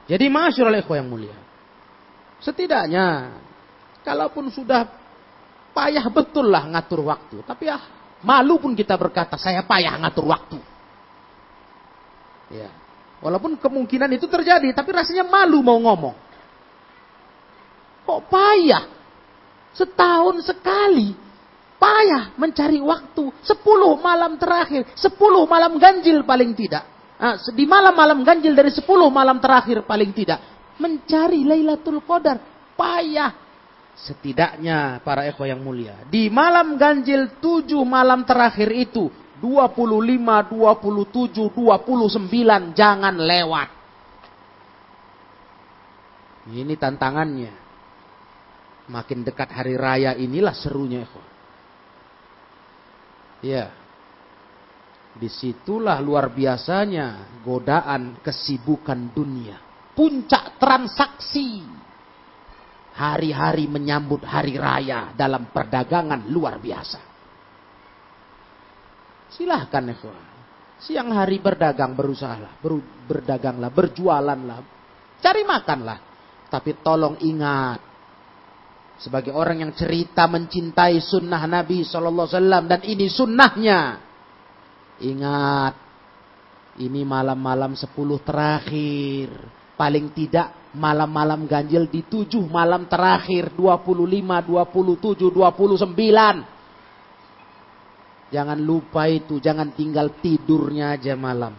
Jadi 0.06 0.26
masyarakat 0.30 0.86
ikhwah 0.86 0.98
yang 1.02 1.10
mulia. 1.10 1.38
Setidaknya, 2.38 3.34
kalaupun 4.06 4.54
sudah 4.54 4.86
payah 5.74 6.06
betul 6.14 6.54
lah 6.54 6.70
ngatur 6.70 7.02
waktu. 7.10 7.42
Tapi 7.42 7.64
ya, 7.66 7.82
malu 8.22 8.62
pun 8.62 8.78
kita 8.78 8.94
berkata, 8.94 9.34
saya 9.42 9.66
payah 9.66 9.98
ngatur 9.98 10.30
waktu. 10.30 10.77
Ya. 12.52 12.70
Walaupun 13.18 13.58
kemungkinan 13.58 14.14
itu 14.14 14.30
terjadi, 14.30 14.72
tapi 14.78 14.94
rasanya 14.94 15.26
malu 15.26 15.60
mau 15.66 15.78
ngomong. 15.82 16.16
Kok 18.08 18.22
payah? 18.30 18.86
Setahun 19.74 20.46
sekali. 20.46 21.12
Payah 21.78 22.34
mencari 22.38 22.82
waktu. 22.82 23.30
Sepuluh 23.42 23.98
malam 24.00 24.38
terakhir. 24.38 24.90
Sepuluh 24.98 25.46
malam 25.46 25.78
ganjil 25.78 26.26
paling 26.26 26.54
tidak. 26.58 26.86
Nah, 27.18 27.38
di 27.38 27.66
malam-malam 27.66 28.22
ganjil 28.22 28.54
dari 28.54 28.70
sepuluh 28.70 29.10
malam 29.10 29.42
terakhir 29.42 29.82
paling 29.90 30.14
tidak 30.14 30.38
mencari 30.78 31.42
Lailatul 31.42 32.02
Qadar. 32.06 32.38
Payah. 32.78 33.34
Setidaknya 33.98 35.02
para 35.02 35.26
ikhwah 35.26 35.50
yang 35.50 35.62
mulia. 35.66 36.06
Di 36.06 36.30
malam 36.30 36.78
ganjil 36.78 37.42
tujuh 37.42 37.82
malam 37.82 38.22
terakhir 38.30 38.70
itu. 38.70 39.10
25, 39.40 40.54
27, 40.54 41.52
29. 41.54 42.74
Jangan 42.74 43.16
lewat. 43.16 43.70
Ini 46.48 46.74
tantangannya. 46.80 47.54
Makin 48.88 49.20
dekat 49.28 49.52
hari 49.52 49.76
raya 49.76 50.16
inilah 50.16 50.56
serunya. 50.56 51.04
Ya. 53.44 53.70
Di 55.18 55.28
situlah 55.28 55.98
luar 56.00 56.30
biasanya 56.32 57.42
godaan 57.42 58.22
kesibukan 58.22 59.12
dunia 59.12 59.68
puncak 59.98 60.62
transaksi. 60.62 61.66
Hari-hari 62.98 63.66
menyambut 63.66 64.22
hari 64.26 64.58
raya 64.58 65.14
dalam 65.18 65.50
perdagangan 65.50 66.30
luar 66.30 66.62
biasa. 66.62 67.02
Silahkan 69.34 69.84
ikhwan. 69.92 70.26
Siang 70.78 71.10
hari 71.10 71.42
berdagang 71.42 71.98
berusahalah, 71.98 72.62
ber, 72.62 72.78
berdaganglah, 73.10 73.74
berjualanlah, 73.74 74.62
cari 75.18 75.42
makanlah. 75.42 76.00
Tapi 76.48 76.80
tolong 76.86 77.18
ingat, 77.26 77.82
sebagai 79.02 79.34
orang 79.34 79.66
yang 79.66 79.74
cerita 79.74 80.30
mencintai 80.30 81.02
sunnah 81.02 81.44
Nabi 81.50 81.82
Shallallahu 81.82 82.30
Alaihi 82.30 82.38
Wasallam 82.40 82.64
dan 82.70 82.82
ini 82.86 83.06
sunnahnya, 83.10 83.80
ingat, 85.02 85.74
ini 86.78 87.02
malam-malam 87.02 87.74
sepuluh 87.74 88.22
terakhir 88.22 89.58
Paling 89.78 90.10
tidak 90.10 90.74
malam-malam 90.74 91.46
ganjil 91.46 91.86
di 91.86 92.02
tujuh 92.02 92.50
malam 92.50 92.90
terakhir. 92.90 93.54
25, 93.54 93.94
27, 93.94 95.30
29. 95.30 96.57
Jangan 98.28 98.60
lupa 98.60 99.08
itu. 99.08 99.40
Jangan 99.40 99.72
tinggal 99.72 100.20
tidurnya 100.20 101.00
aja 101.00 101.16
malam. 101.16 101.56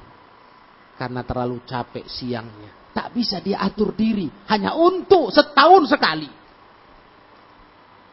Karena 0.98 1.22
terlalu 1.24 1.64
capek 1.64 2.04
siangnya. 2.04 2.92
Tak 2.92 3.14
bisa 3.14 3.38
diatur 3.38 3.94
diri. 3.94 4.28
Hanya 4.50 4.74
untuk 4.74 5.30
setahun 5.30 5.88
sekali. 5.88 6.28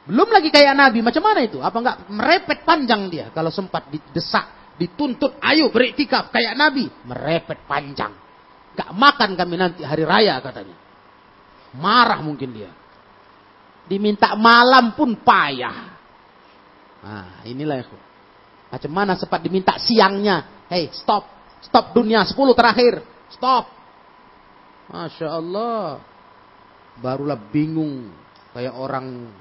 Belum 0.05 0.29
lagi 0.29 0.53
kayak 0.53 0.77
Nabi. 0.77 1.01
Macam 1.01 1.23
mana 1.25 1.41
itu? 1.41 1.57
Apa 1.59 1.77
enggak 1.81 1.97
merepet 2.13 2.59
panjang 2.61 3.09
dia. 3.09 3.33
Kalau 3.33 3.49
sempat 3.49 3.89
didesak. 3.89 4.77
Dituntut. 4.77 5.41
Ayo 5.41 5.73
beriktikaf 5.73 6.29
kayak 6.29 6.53
Nabi. 6.53 6.85
Merepet 7.09 7.65
panjang. 7.65 8.13
Gak 8.75 8.91
makan 8.91 9.39
kami 9.39 9.55
nanti 9.55 9.81
hari 9.87 10.03
raya 10.03 10.35
katanya. 10.43 10.75
Marah 11.79 12.19
mungkin 12.19 12.51
dia. 12.51 12.71
Diminta 13.87 14.35
malam 14.35 14.93
pun 14.93 15.15
payah. 15.15 15.95
Nah, 17.05 17.45
inilah 17.47 17.79
ya. 17.79 17.85
Macam 18.75 18.91
mana 18.91 19.15
sempat 19.15 19.39
diminta 19.39 19.79
siangnya. 19.79 20.67
Hei, 20.67 20.91
stop. 20.91 21.23
Stop 21.63 21.95
dunia. 21.95 22.27
Sepuluh 22.27 22.51
terakhir. 22.51 22.99
Stop. 23.31 23.71
Masya 24.91 25.31
Allah. 25.31 26.03
Barulah 26.99 27.39
bingung. 27.39 28.11
Kayak 28.51 28.75
orang 28.75 29.31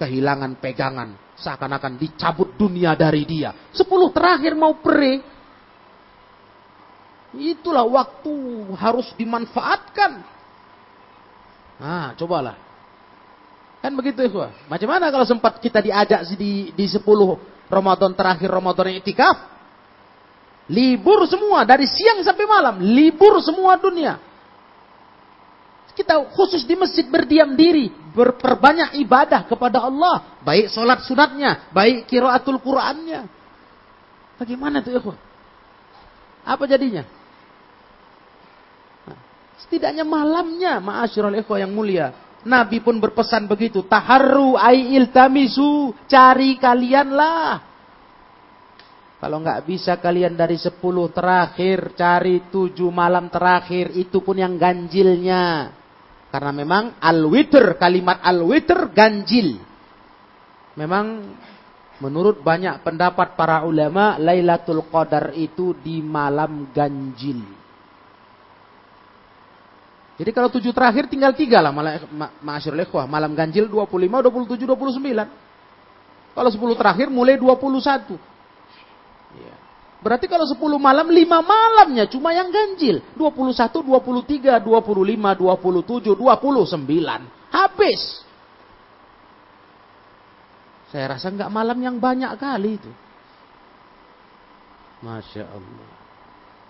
kehilangan 0.00 0.56
pegangan. 0.56 1.20
Seakan-akan 1.36 2.00
dicabut 2.00 2.56
dunia 2.56 2.96
dari 2.96 3.28
dia. 3.28 3.52
Sepuluh 3.76 4.08
terakhir 4.08 4.56
mau 4.56 4.80
pere. 4.80 5.20
Itulah 7.36 7.84
waktu 7.84 8.32
harus 8.72 9.12
dimanfaatkan. 9.20 10.24
Nah, 11.76 12.16
cobalah. 12.16 12.56
Kan 13.84 13.92
begitu 13.92 14.24
ya. 14.24 14.48
Macam 14.64 14.88
mana 14.88 15.12
kalau 15.12 15.28
sempat 15.28 15.60
kita 15.60 15.84
diajak 15.84 16.24
di, 16.40 16.72
di 16.72 16.86
10 16.88 17.04
Ramadan 17.68 18.16
terakhir 18.16 18.48
Ramadan 18.48 18.96
itikaf? 18.96 19.36
Libur 20.68 21.24
semua 21.24 21.64
dari 21.64 21.88
siang 21.88 22.20
sampai 22.20 22.44
malam, 22.44 22.80
libur 22.80 23.40
semua 23.40 23.80
dunia. 23.80 24.20
Kita 25.96 26.20
khusus 26.30 26.62
di 26.62 26.78
masjid 26.78 27.02
berdiam 27.08 27.56
diri, 27.58 27.90
berperbanyak 28.12 29.00
ibadah 29.02 29.48
kepada 29.48 29.82
Allah, 29.82 30.38
baik 30.46 30.70
sholat 30.70 31.02
sunatnya, 31.02 31.72
baik 31.72 32.06
kiraatul 32.06 32.60
Qur'annya. 32.62 33.26
Bagaimana 34.38 34.78
tuh 34.84 34.94
ikhwan? 34.94 35.18
Apa 36.46 36.64
jadinya? 36.70 37.02
Setidaknya 39.58 40.06
malamnya, 40.06 40.78
ma'asyiral 40.78 41.34
ikhwah 41.42 41.58
yang 41.58 41.74
mulia. 41.74 42.14
Nabi 42.46 42.78
pun 42.78 43.02
berpesan 43.02 43.50
begitu. 43.50 43.82
Taharru 43.82 44.54
ay 44.54 44.94
iltamisu. 44.94 45.96
Cari 46.06 46.54
kalianlah. 46.60 47.66
Kalau 49.18 49.42
nggak 49.42 49.66
bisa 49.66 49.98
kalian 49.98 50.38
dari 50.38 50.54
sepuluh 50.54 51.10
terakhir, 51.10 51.98
cari 51.98 52.46
tujuh 52.54 52.86
malam 52.94 53.26
terakhir, 53.26 53.90
itu 53.98 54.22
pun 54.22 54.38
yang 54.38 54.54
ganjilnya. 54.54 55.74
Karena 56.30 56.54
memang 56.54 57.02
al-witr, 57.02 57.74
kalimat 57.82 58.22
al-witr 58.22 58.94
ganjil. 58.94 59.58
Memang 60.78 61.34
menurut 61.98 62.38
banyak 62.46 62.86
pendapat 62.86 63.34
para 63.34 63.66
ulama, 63.66 64.14
Lailatul 64.22 64.86
Qadar 64.86 65.34
itu 65.34 65.74
di 65.74 65.98
malam 65.98 66.70
ganjil. 66.70 67.57
Jadi 70.18 70.30
kalau 70.34 70.50
tujuh 70.50 70.74
terakhir 70.74 71.06
tinggal 71.06 71.30
tiga 71.30 71.62
lah 71.62 71.70
ma'asyur 72.42 72.74
lekhwah. 72.74 73.06
Malam 73.06 73.38
ganjil 73.38 73.70
25, 73.70 74.18
27, 74.50 74.66
29. 74.66 76.34
Kalau 76.34 76.50
sepuluh 76.50 76.74
terakhir 76.74 77.06
mulai 77.06 77.38
21. 77.38 78.18
Ya. 79.38 79.54
Berarti 79.98 80.30
kalau 80.30 80.46
sepuluh 80.46 80.78
malam, 80.78 81.10
lima 81.10 81.42
malamnya 81.42 82.06
cuma 82.10 82.34
yang 82.34 82.50
ganjil. 82.50 83.02
21, 83.14 83.82
23, 83.82 84.58
25, 84.58 84.62
27, 84.62 86.14
29. 86.14 87.54
Habis. 87.54 88.02
Saya 90.94 91.14
rasa 91.14 91.30
nggak 91.30 91.50
malam 91.50 91.78
yang 91.78 91.98
banyak 91.98 92.30
kali 92.38 92.78
itu. 92.78 92.90
Masya 95.02 95.46
Allah. 95.46 95.97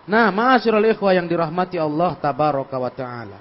Nah, 0.09 0.33
ma'asyiral 0.33 0.89
ikhwah 0.97 1.13
yang 1.13 1.29
dirahmati 1.29 1.77
Allah 1.77 2.17
tabaraka 2.17 2.77
wa 2.81 2.89
taala. 2.89 3.39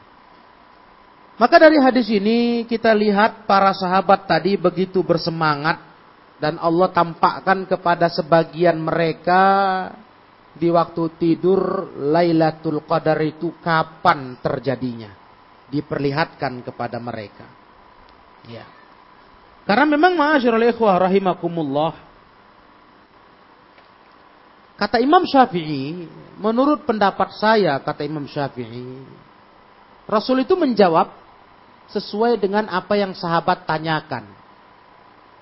Maka 1.39 1.55
dari 1.63 1.79
hadis 1.79 2.11
ini 2.11 2.67
kita 2.67 2.91
lihat 2.91 3.47
para 3.47 3.71
sahabat 3.71 4.27
tadi 4.27 4.59
begitu 4.59 4.99
bersemangat 4.99 5.79
dan 6.43 6.59
Allah 6.59 6.91
tampakkan 6.91 7.63
kepada 7.63 8.11
sebagian 8.11 8.75
mereka 8.83 9.43
di 10.57 10.67
waktu 10.67 11.13
tidur 11.15 11.93
Lailatul 12.11 12.83
Qadar 12.83 13.21
itu 13.23 13.55
kapan 13.63 14.35
terjadinya. 14.43 15.13
Diperlihatkan 15.71 16.67
kepada 16.67 16.97
mereka. 16.99 17.47
Ya. 18.49 18.65
Karena 19.67 19.83
memang 19.83 20.15
ma'asyiral 20.15 20.63
ikhwah 20.71 21.05
rahimakumullah 21.05 22.06
Kata 24.77 25.01
Imam 25.01 25.25
Syafi'i, 25.25 26.05
menurut 26.37 26.85
pendapat 26.85 27.33
saya, 27.33 27.81
kata 27.81 28.05
Imam 28.05 28.29
Syafi'i, 28.29 29.01
Rasul 30.05 30.45
itu 30.45 30.53
menjawab 30.53 31.09
sesuai 31.89 32.37
dengan 32.37 32.69
apa 32.69 32.93
yang 32.93 33.17
sahabat 33.17 33.65
tanyakan. 33.65 34.29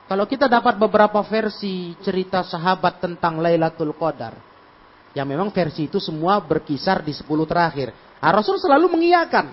Kalau 0.07 0.23
kita 0.23 0.47
dapat 0.47 0.79
beberapa 0.79 1.19
versi 1.27 1.91
cerita 1.99 2.47
sahabat 2.47 3.03
tentang 3.03 3.43
Lailatul 3.43 3.91
Qadar, 3.91 4.39
yang 5.11 5.27
memang 5.27 5.51
versi 5.51 5.91
itu 5.91 5.99
semua 5.99 6.39
berkisar 6.39 7.03
di 7.03 7.11
10 7.11 7.27
terakhir. 7.43 7.91
Nah, 8.23 8.31
Rasul 8.31 8.55
selalu 8.55 8.87
mengiyakan. 8.87 9.51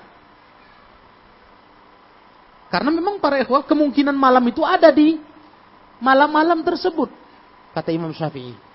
Karena 2.71 2.91
memang 2.95 3.19
para 3.19 3.43
ikhwah 3.43 3.67
kemungkinan 3.67 4.15
malam 4.15 4.47
itu 4.47 4.63
ada 4.63 4.95
di 4.95 5.19
malam-malam 5.99 6.63
tersebut, 6.63 7.11
kata 7.75 7.91
Imam 7.91 8.15
Syafi'i. 8.15 8.72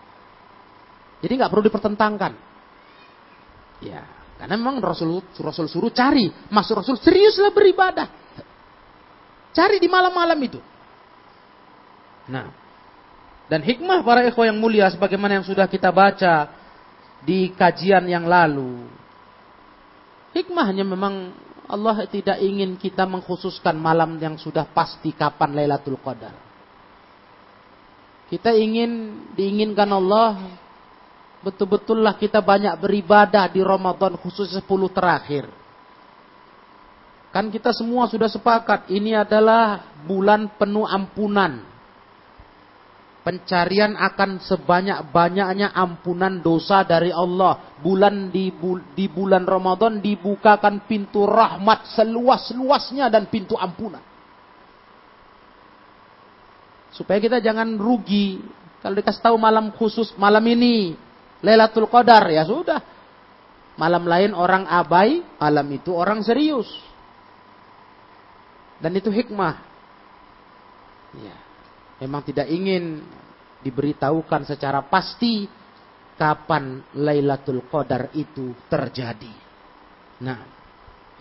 Jadi 1.21 1.33
nggak 1.33 1.49
perlu 1.49 1.65
dipertentangkan. 1.65 2.33
Ya, 3.81 4.05
karena 4.37 4.55
memang 4.57 4.81
Rasul 4.81 5.21
Rasul 5.37 5.65
suruh 5.69 5.93
cari, 5.93 6.29
masuk 6.49 6.81
Rasul 6.81 6.97
seriuslah 7.01 7.53
beribadah. 7.53 8.07
Cari 9.53 9.81
di 9.81 9.89
malam-malam 9.89 10.37
itu. 10.45 10.61
Nah, 12.29 12.53
dan 13.49 13.65
hikmah 13.65 14.05
para 14.05 14.21
ikhwah 14.27 14.45
yang 14.51 14.59
mulia 14.61 14.91
sebagaimana 14.93 15.41
yang 15.41 15.47
sudah 15.47 15.65
kita 15.65 15.89
baca 15.89 16.53
di 17.25 17.49
kajian 17.55 18.05
yang 18.05 18.29
lalu. 18.29 18.85
Hikmahnya 20.37 20.85
memang 20.85 21.33
Allah 21.65 22.05
tidak 22.05 22.37
ingin 22.39 22.77
kita 22.77 23.09
mengkhususkan 23.09 23.73
malam 23.73 24.21
yang 24.21 24.37
sudah 24.37 24.69
pasti 24.69 25.15
kapan 25.15 25.57
Lailatul 25.57 25.97
Qadar. 25.97 26.35
Kita 28.27 28.51
ingin 28.51 29.23
diinginkan 29.33 29.87
Allah 29.87 30.35
betul-betullah 31.47 32.19
kita 32.19 32.43
banyak 32.43 32.75
beribadah 32.75 33.47
di 33.47 33.63
Ramadan 33.63 34.19
khusus 34.19 34.51
10 34.51 34.67
terakhir. 34.91 35.47
Kan 37.31 37.47
kita 37.47 37.71
semua 37.71 38.11
sudah 38.11 38.27
sepakat 38.27 38.91
ini 38.91 39.15
adalah 39.15 39.95
bulan 40.03 40.51
penuh 40.59 40.83
ampunan. 40.83 41.63
Pencarian 43.23 43.95
akan 43.99 44.39
sebanyak-banyaknya 44.39 45.75
ampunan 45.75 46.39
dosa 46.39 46.83
dari 46.87 47.11
Allah. 47.11 47.75
Bulan 47.83 48.31
di, 48.31 48.51
di 48.95 49.05
bulan 49.11 49.43
Ramadan 49.43 49.99
dibukakan 49.99 50.87
pintu 50.87 51.27
rahmat 51.27 51.91
seluas-luasnya 51.91 53.11
dan 53.11 53.27
pintu 53.27 53.59
ampunan. 53.59 54.03
Supaya 56.95 57.19
kita 57.19 57.43
jangan 57.43 57.75
rugi. 57.75 58.39
Kalau 58.79 58.95
dikasih 58.95 59.21
tahu 59.21 59.35
malam 59.35 59.75
khusus 59.75 60.15
malam 60.15 60.41
ini 60.47 61.06
Lailatul 61.45 61.89
Qadar 61.89 62.25
ya 62.33 62.43
sudah. 62.45 62.81
Malam 63.77 64.09
lain 64.09 64.31
orang 64.33 64.65
abai, 64.65 65.21
malam 65.37 65.67
itu 65.69 65.93
orang 65.93 66.25
serius. 66.25 66.65
Dan 68.81 68.97
itu 68.97 69.13
hikmah. 69.13 69.55
Ya. 71.17 71.35
Memang 72.01 72.25
tidak 72.25 72.49
ingin 72.49 73.05
diberitahukan 73.61 74.45
secara 74.45 74.85
pasti 74.85 75.49
kapan 76.17 76.81
Lailatul 76.97 77.65
Qadar 77.69 78.09
itu 78.17 78.53
terjadi. 78.69 79.33
Nah, 80.21 80.41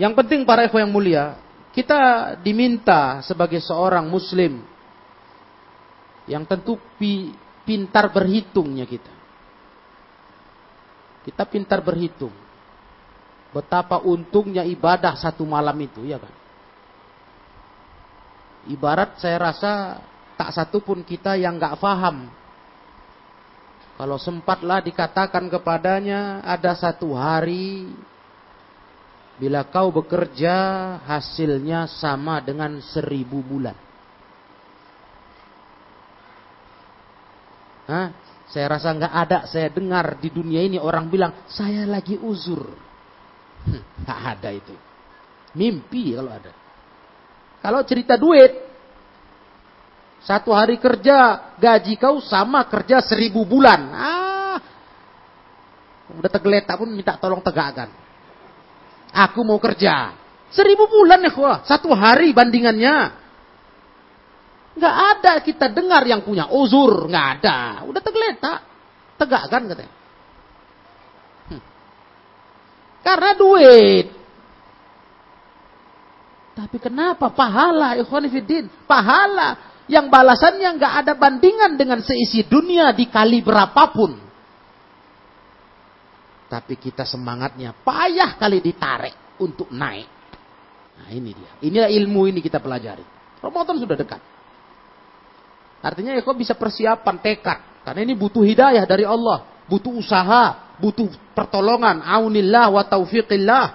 yang 0.01 0.13
penting 0.17 0.45
para 0.45 0.65
ikhwan 0.65 0.89
yang 0.89 0.93
mulia, 0.93 1.25
kita 1.73 2.33
diminta 2.41 3.21
sebagai 3.25 3.61
seorang 3.61 4.09
muslim 4.09 4.65
yang 6.29 6.45
tentu 6.45 6.77
pintar 7.65 8.13
berhitungnya 8.13 8.85
kita. 8.85 9.16
Kita 11.27 11.43
pintar 11.43 11.83
berhitung. 11.83 12.31
Betapa 13.51 13.99
untungnya 13.99 14.63
ibadah 14.63 15.19
satu 15.19 15.43
malam 15.43 15.75
itu, 15.83 16.07
ya 16.07 16.23
kan? 16.23 16.31
Ibarat 18.71 19.19
saya 19.19 19.51
rasa 19.51 19.73
tak 20.39 20.55
satu 20.55 20.79
pun 20.79 21.03
kita 21.03 21.35
yang 21.35 21.59
nggak 21.59 21.83
faham. 21.83 22.31
Kalau 23.97 24.21
sempatlah 24.21 24.85
dikatakan 24.85 25.49
kepadanya 25.49 26.45
ada 26.45 26.77
satu 26.77 27.17
hari 27.17 27.89
bila 29.41 29.65
kau 29.69 29.89
bekerja 29.89 30.55
hasilnya 31.05 31.89
sama 31.89 32.45
dengan 32.45 32.77
seribu 32.85 33.41
bulan. 33.41 33.77
Hah? 37.89 38.26
Saya 38.47 38.79
rasa 38.79 38.95
nggak 38.95 39.15
ada 39.15 39.39
saya 39.51 39.69
dengar 39.71 40.23
di 40.23 40.31
dunia 40.31 40.63
ini 40.63 40.79
orang 40.79 41.11
bilang 41.11 41.33
saya 41.51 41.83
lagi 41.87 42.15
uzur. 42.19 42.63
Nggak 44.03 44.21
ada 44.39 44.51
itu. 44.55 44.75
Mimpi 45.57 46.15
kalau 46.15 46.31
ada. 46.31 46.53
Kalau 47.65 47.81
cerita 47.83 48.15
duit, 48.15 48.67
Satu 50.27 50.51
hari 50.51 50.83
kerja, 50.83 51.55
gaji 51.55 51.95
kau 52.03 52.19
sama 52.19 52.67
kerja 52.67 52.99
seribu 52.99 53.47
bulan. 53.47 53.81
Ah, 53.95 54.59
udah 56.19 56.27
tergeletak 56.27 56.75
pun 56.75 56.91
minta 56.91 57.15
tolong 57.15 57.39
tegakkan. 57.39 57.87
Aku 59.15 59.47
mau 59.47 59.63
kerja. 59.63 60.19
Seribu 60.51 60.91
bulan 60.91 61.23
ya, 61.23 61.63
satu 61.63 61.95
hari 61.95 62.35
bandingannya. 62.35 63.26
Nggak 64.77 64.97
ada 65.17 65.33
kita 65.41 65.67
dengar 65.73 66.05
yang 66.05 66.21
punya 66.21 66.53
uzur, 66.53 67.09
nggak 67.09 67.27
ada. 67.41 67.89
Udah 67.89 68.01
tergeletak, 68.05 68.61
tegakkan 69.17 69.63
katanya. 69.73 69.95
Hmm. 71.49 71.63
Karena 73.01 73.31
duit. 73.33 74.07
Tapi 76.57 76.77
kenapa 76.77 77.33
pahala 77.33 77.97
ikhwanifidin? 78.01 78.69
Pahala 78.85 79.81
yang 79.89 80.13
balasannya 80.13 80.77
nggak 80.77 80.95
ada 81.05 81.13
bandingan 81.17 81.81
dengan 81.81 82.05
seisi 82.05 82.45
dunia 82.45 82.93
dikali 82.93 83.41
berapapun. 83.41 84.13
Tapi 86.47 86.75
kita 86.77 87.09
semangatnya 87.09 87.73
payah 87.73 88.37
kali 88.37 88.61
ditarik 88.61 89.41
untuk 89.41 89.73
naik. 89.73 90.09
Nah 91.01 91.09
ini 91.13 91.33
dia. 91.33 91.51
Inilah 91.65 91.91
ilmu 91.91 92.29
ini 92.29 92.45
kita 92.45 92.61
pelajari. 92.61 93.05
Ramadan 93.41 93.77
sudah 93.81 93.97
dekat. 93.97 94.36
Artinya 95.87 96.19
ya 96.19 96.27
kok 96.27 96.35
bisa 96.35 96.59
persiapan, 96.59 97.17
tekad. 97.23 97.87
Karena 97.87 98.03
ini 98.03 98.19
butuh 98.19 98.43
hidayah 98.43 98.83
dari 98.83 99.07
Allah. 99.07 99.63
Butuh 99.71 99.95
usaha, 99.95 100.75
butuh 100.83 101.07
pertolongan. 101.31 102.03
Aunillah 102.03 102.75
wa 102.75 102.83
taufiqillah. 102.83 103.67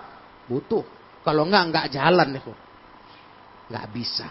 Butuh. 0.52 0.84
Kalau 1.24 1.48
enggak, 1.48 1.64
enggak 1.72 1.88
jalan. 1.96 2.28
Ya 2.36 2.40
kok. 2.44 2.60
Enggak 3.72 3.88
bisa. 3.96 4.28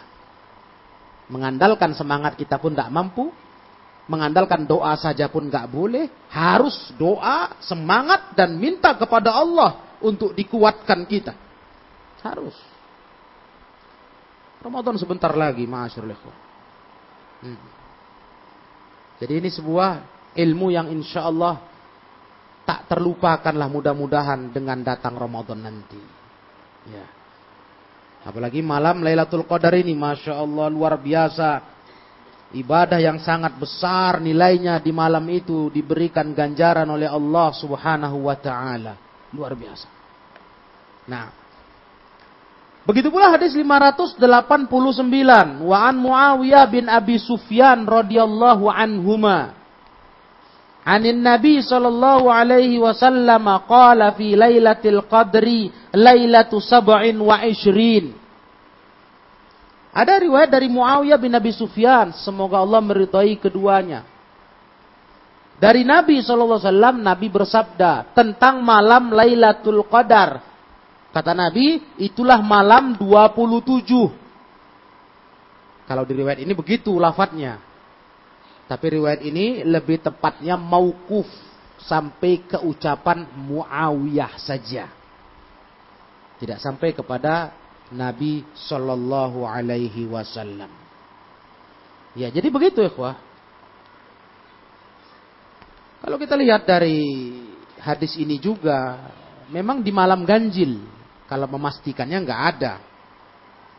Mengandalkan 1.33 1.97
semangat 1.97 2.37
kita 2.37 2.61
pun 2.61 2.77
enggak 2.77 2.93
mampu. 2.93 3.33
Mengandalkan 4.13 4.69
doa 4.69 4.93
saja 5.01 5.33
pun 5.33 5.49
enggak 5.49 5.65
boleh. 5.73 6.13
Harus 6.29 6.93
doa, 7.01 7.57
semangat, 7.65 8.37
dan 8.37 8.61
minta 8.61 8.93
kepada 8.93 9.33
Allah 9.33 9.97
untuk 10.05 10.37
dikuatkan 10.37 11.09
kita. 11.09 11.33
Harus. 12.21 12.53
Ramadan 14.61 15.01
sebentar 15.01 15.33
lagi, 15.33 15.65
masyarakat. 15.65 16.50
Hmm. 17.41 17.61
Jadi 19.21 19.33
ini 19.37 19.49
sebuah 19.53 19.91
ilmu 20.37 20.73
yang 20.73 20.89
insya 20.89 21.29
Allah 21.29 21.61
tak 22.65 22.87
terlupakanlah 22.87 23.69
mudah-mudahan 23.69 24.53
dengan 24.55 24.81
datang 24.81 25.19
Ramadan 25.19 25.61
nanti. 25.61 26.01
Ya. 26.89 27.05
Apalagi 28.21 28.61
malam 28.61 29.01
Lailatul 29.01 29.49
Qadar 29.49 29.73
ini, 29.77 29.97
masya 29.97 30.37
Allah 30.37 30.69
luar 30.69 31.01
biasa. 31.01 31.81
Ibadah 32.51 32.99
yang 32.99 33.23
sangat 33.23 33.57
besar 33.57 34.19
nilainya 34.19 34.83
di 34.83 34.91
malam 34.91 35.23
itu 35.31 35.71
diberikan 35.71 36.35
ganjaran 36.35 36.89
oleh 36.91 37.07
Allah 37.07 37.55
Subhanahu 37.55 38.27
wa 38.27 38.37
taala. 38.37 38.99
Luar 39.31 39.55
biasa. 39.55 39.87
Nah, 41.07 41.40
Begitu 42.89 43.13
pula 43.13 43.29
hadis 43.37 43.53
589 43.53 44.17
wa 45.61 45.79
an 45.85 45.95
Muawiyah 46.01 46.65
bin 46.73 46.89
Abi 46.89 47.21
Sufyan 47.21 47.85
radhiyallahu 47.85 48.73
anhuma. 48.73 49.53
Anin 50.81 51.21
Nabi 51.21 51.61
sallallahu 51.61 52.33
alaihi 52.33 52.81
wasallam 52.81 53.45
qala 53.69 54.17
fi 54.17 54.33
lailatul 54.33 55.05
qadri 55.05 55.69
lailatu 55.93 56.57
sab'in 56.57 57.21
wa 57.21 57.45
ishrin. 57.45 58.17
Ada 59.93 60.23
riwayat 60.23 60.49
dari 60.49 60.73
Muawiyah 60.73 61.21
bin 61.21 61.37
Abi 61.37 61.53
Sufyan, 61.53 62.17
semoga 62.17 62.63
Allah 62.63 62.81
meridhai 62.81 63.37
keduanya. 63.37 64.09
Dari 65.61 65.85
Nabi 65.85 66.25
sallallahu 66.25 66.57
alaihi 66.57 66.73
wasallam 66.73 66.97
Nabi 67.05 67.27
bersabda 67.29 68.17
tentang 68.17 68.65
malam 68.65 69.13
Lailatul 69.13 69.85
Qadar 69.85 70.50
Kata 71.11 71.35
Nabi, 71.35 71.83
itulah 71.99 72.39
malam 72.39 72.95
27. 72.95 75.91
Kalau 75.91 76.07
di 76.07 76.15
riwayat 76.15 76.39
ini 76.39 76.55
begitu 76.55 76.95
lafadznya. 76.95 77.59
Tapi 78.71 78.87
riwayat 78.95 79.27
ini 79.27 79.67
lebih 79.67 79.99
tepatnya 79.99 80.55
maukuf 80.55 81.27
sampai 81.83 82.47
ke 82.47 82.63
ucapan 82.63 83.27
Muawiyah 83.27 84.39
saja. 84.39 84.87
Tidak 86.39 86.63
sampai 86.63 86.95
kepada 86.95 87.51
Nabi 87.91 88.47
Shallallahu 88.55 89.43
Alaihi 89.43 90.07
Wasallam. 90.07 90.71
Ya, 92.15 92.31
jadi 92.31 92.47
begitu 92.55 92.87
ya, 92.87 92.91
Kalau 96.01 96.17
kita 96.23 96.39
lihat 96.39 96.71
dari 96.71 97.03
hadis 97.83 98.15
ini 98.15 98.39
juga, 98.39 99.11
memang 99.51 99.83
di 99.83 99.91
malam 99.91 100.23
ganjil 100.23 101.00
kalau 101.31 101.47
memastikannya 101.47 102.27
nggak 102.27 102.43
ada. 102.59 102.75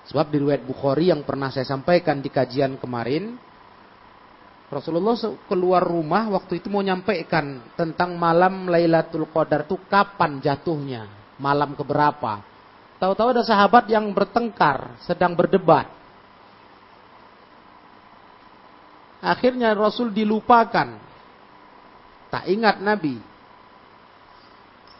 Sebab 0.07 0.31
di 0.31 0.39
riwayat 0.39 0.63
Bukhari 0.63 1.11
yang 1.11 1.27
pernah 1.27 1.51
saya 1.51 1.67
sampaikan 1.67 2.23
di 2.23 2.31
kajian 2.31 2.79
kemarin, 2.79 3.35
Rasulullah 4.71 5.19
keluar 5.51 5.83
rumah 5.83 6.31
waktu 6.31 6.63
itu 6.63 6.71
mau 6.71 6.79
nyampaikan 6.79 7.75
tentang 7.75 8.15
malam 8.15 8.71
Lailatul 8.71 9.27
Qadar 9.27 9.67
itu 9.67 9.75
kapan 9.91 10.39
jatuhnya, 10.39 11.11
malam 11.35 11.75
keberapa. 11.75 12.39
Tahu-tahu 13.03 13.35
ada 13.35 13.43
sahabat 13.43 13.91
yang 13.91 14.07
bertengkar, 14.15 14.95
sedang 15.03 15.35
berdebat. 15.35 15.91
Akhirnya 19.19 19.75
Rasul 19.75 20.09
dilupakan. 20.15 20.97
Tak 22.31 22.47
ingat 22.47 22.79
Nabi 22.79 23.30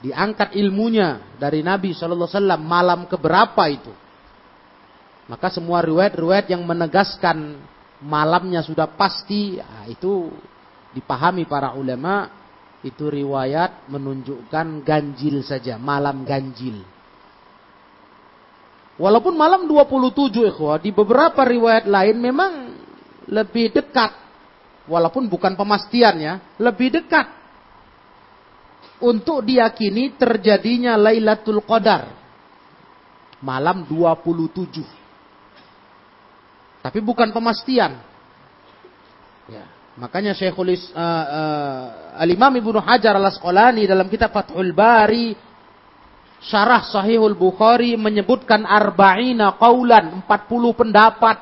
diangkat 0.01 0.57
ilmunya 0.57 1.37
dari 1.37 1.61
Nabi 1.61 1.93
Shallallahu 1.93 2.25
Alaihi 2.25 2.37
Wasallam 2.41 2.61
malam 2.65 2.99
keberapa 3.05 3.63
itu. 3.69 3.93
Maka 5.29 5.47
semua 5.53 5.79
riwayat-riwayat 5.85 6.49
yang 6.51 6.65
menegaskan 6.65 7.61
malamnya 8.01 8.65
sudah 8.65 8.89
pasti, 8.89 9.61
ya, 9.61 9.87
itu 9.87 10.33
dipahami 10.91 11.47
para 11.47 11.71
ulama 11.77 12.27
itu 12.81 13.07
riwayat 13.07 13.87
menunjukkan 13.87 14.81
ganjil 14.81 15.45
saja, 15.45 15.77
malam 15.77 16.25
ganjil. 16.25 16.81
Walaupun 18.97 19.37
malam 19.37 19.69
27 19.69 20.51
ikhwah, 20.51 20.81
di 20.81 20.89
beberapa 20.91 21.45
riwayat 21.45 21.85
lain 21.85 22.17
memang 22.17 22.51
lebih 23.29 23.71
dekat. 23.71 24.17
Walaupun 24.89 25.29
bukan 25.29 25.53
pemastian 25.53 26.15
ya, 26.17 26.33
lebih 26.57 26.89
dekat 26.89 27.40
untuk 29.01 29.43
diyakini 29.43 30.15
terjadinya 30.15 30.95
Lailatul 30.95 31.59
Qadar 31.65 32.13
malam 33.41 33.83
27. 33.89 34.85
Tapi 36.81 36.99
bukan 37.01 37.29
pemastian. 37.33 37.97
Ya, 39.49 39.65
makanya 39.97 40.31
Syekhul 40.37 40.71
uh, 40.71 40.77
uh, 40.77 41.83
Al-Imam 42.21 42.53
Ibnu 42.55 42.79
Hajar 42.79 43.17
Al-Asqalani 43.17 43.89
dalam 43.89 44.07
kitab 44.07 44.31
Fathul 44.31 44.71
Bari 44.71 45.51
Syarah 46.41 46.81
Sahihul 46.89 47.37
Bukhari 47.37 47.93
menyebutkan 47.93 48.65
arba'ina 48.65 49.61
qaulan, 49.61 50.25
40 50.25 50.73
pendapat 50.73 51.37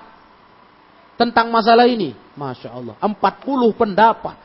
tentang 1.15 1.47
masalah 1.47 1.87
ini. 1.87 2.11
Masya 2.35 2.69
Allah, 2.75 2.95
40 2.99 3.79
pendapat. 3.79 4.35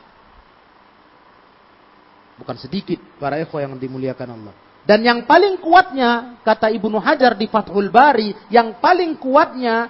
Bukan 2.35 2.57
sedikit 2.59 2.99
para 3.15 3.39
ikhwah 3.39 3.63
yang 3.63 3.79
dimuliakan 3.79 4.29
Allah. 4.35 4.53
Dan 4.85 5.01
yang 5.01 5.25
paling 5.25 5.57
kuatnya, 5.57 6.37
kata 6.45 6.69
Ibnu 6.69 7.01
Hajar 7.01 7.33
di 7.33 7.49
Fathul 7.49 7.89
Bari, 7.89 8.35
yang 8.53 8.77
paling 8.77 9.17
kuatnya, 9.17 9.89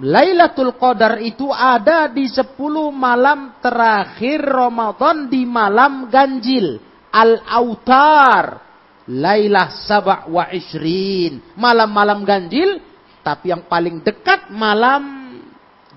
Lailatul 0.00 0.72
Qadar 0.80 1.20
itu 1.20 1.52
ada 1.52 2.08
di 2.08 2.24
10 2.24 2.56
malam 2.88 3.60
terakhir 3.60 4.40
Ramadan 4.40 5.28
di 5.28 5.44
malam 5.44 6.08
ganjil. 6.08 6.80
Al-Autar. 7.12 8.72
Lailah 9.12 9.84
Sabah 9.84 10.32
wa 10.32 10.48
Ishrin. 10.48 11.52
Malam-malam 11.60 12.24
ganjil, 12.24 12.80
tapi 13.20 13.52
yang 13.52 13.68
paling 13.68 14.00
dekat 14.00 14.48
malam 14.48 15.36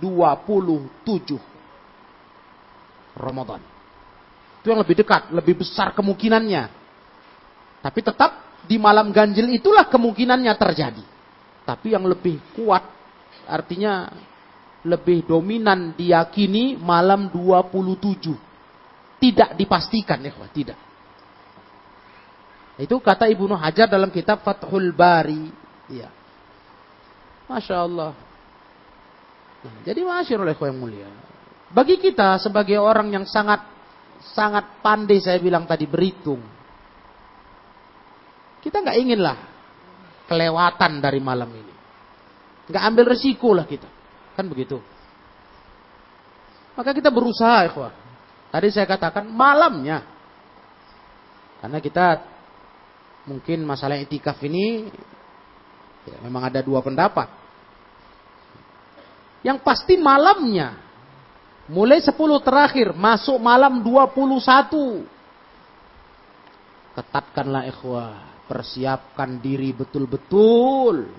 27 0.03 1.39
Ramadan. 3.15 3.74
Itu 4.65 4.73
yang 4.73 4.81
lebih 4.81 4.97
dekat, 4.97 5.29
lebih 5.29 5.61
besar 5.61 5.93
kemungkinannya. 5.93 6.73
Tapi 7.85 7.99
tetap 8.01 8.65
di 8.65 8.81
malam 8.81 9.13
ganjil 9.13 9.45
itulah 9.53 9.85
kemungkinannya 9.85 10.49
terjadi. 10.57 11.05
Tapi 11.69 11.93
yang 11.93 12.01
lebih 12.09 12.41
kuat, 12.57 12.81
artinya 13.45 14.09
lebih 14.81 15.29
dominan 15.29 15.93
diyakini 15.93 16.81
malam 16.81 17.29
27. 17.29 19.21
Tidak 19.21 19.53
dipastikan 19.53 20.17
ya, 20.25 20.33
tidak. 20.49 20.81
Itu 22.81 22.97
kata 22.97 23.29
Ibnu 23.29 23.53
Hajar 23.53 23.85
dalam 23.85 24.09
kitab 24.09 24.41
Fathul 24.41 24.89
Bari. 24.97 25.45
Ya. 25.93 26.09
Masya 27.45 27.85
Allah. 27.85 28.17
Nah, 29.61 29.77
jadi 29.85 30.01
masyur 30.01 30.41
oleh 30.41 30.57
yang 30.57 30.77
mulia. 30.81 31.09
Bagi 31.69 32.01
kita 32.01 32.41
sebagai 32.41 32.81
orang 32.81 33.13
yang 33.13 33.29
sangat 33.29 33.74
sangat 34.33 34.81
pandai 34.81 35.21
saya 35.21 35.37
bilang 35.37 35.67
tadi 35.69 35.85
berhitung. 35.85 36.41
Kita 38.63 38.81
nggak 38.81 38.97
inginlah 38.97 39.37
kelewatan 40.25 40.97
dari 40.97 41.21
malam 41.21 41.49
ini. 41.53 41.73
Nggak 42.65 42.83
ambil 42.89 43.05
resiko 43.13 43.53
lah 43.53 43.69
kita. 43.69 43.85
Kan 44.33 44.49
begitu. 44.49 44.81
Maka 46.75 46.91
kita 46.91 47.13
berusaha, 47.13 47.69
ikhwah. 47.71 47.93
Tadi 48.51 48.67
saya 48.73 48.87
katakan 48.89 49.29
malamnya. 49.29 50.03
Karena 51.61 51.79
kita 51.79 52.23
mungkin 53.25 53.65
masalah 53.65 53.97
etikaf 53.97 54.37
ini 54.45 54.91
ya, 56.05 56.17
memang 56.21 56.45
ada 56.45 56.61
dua 56.61 56.83
pendapat. 56.83 57.31
Yang 59.41 59.61
pasti 59.65 59.97
malamnya. 59.97 60.84
Mulai 61.65 61.97
10 61.97 62.13
terakhir, 62.45 62.93
masuk 62.93 63.41
malam 63.41 63.81
21. 63.81 65.01
Ketatkanlah 66.93 67.65
ikhwah. 67.73 68.13
Persiapkan 68.45 69.41
diri 69.41 69.73
betul-betul 69.73 71.09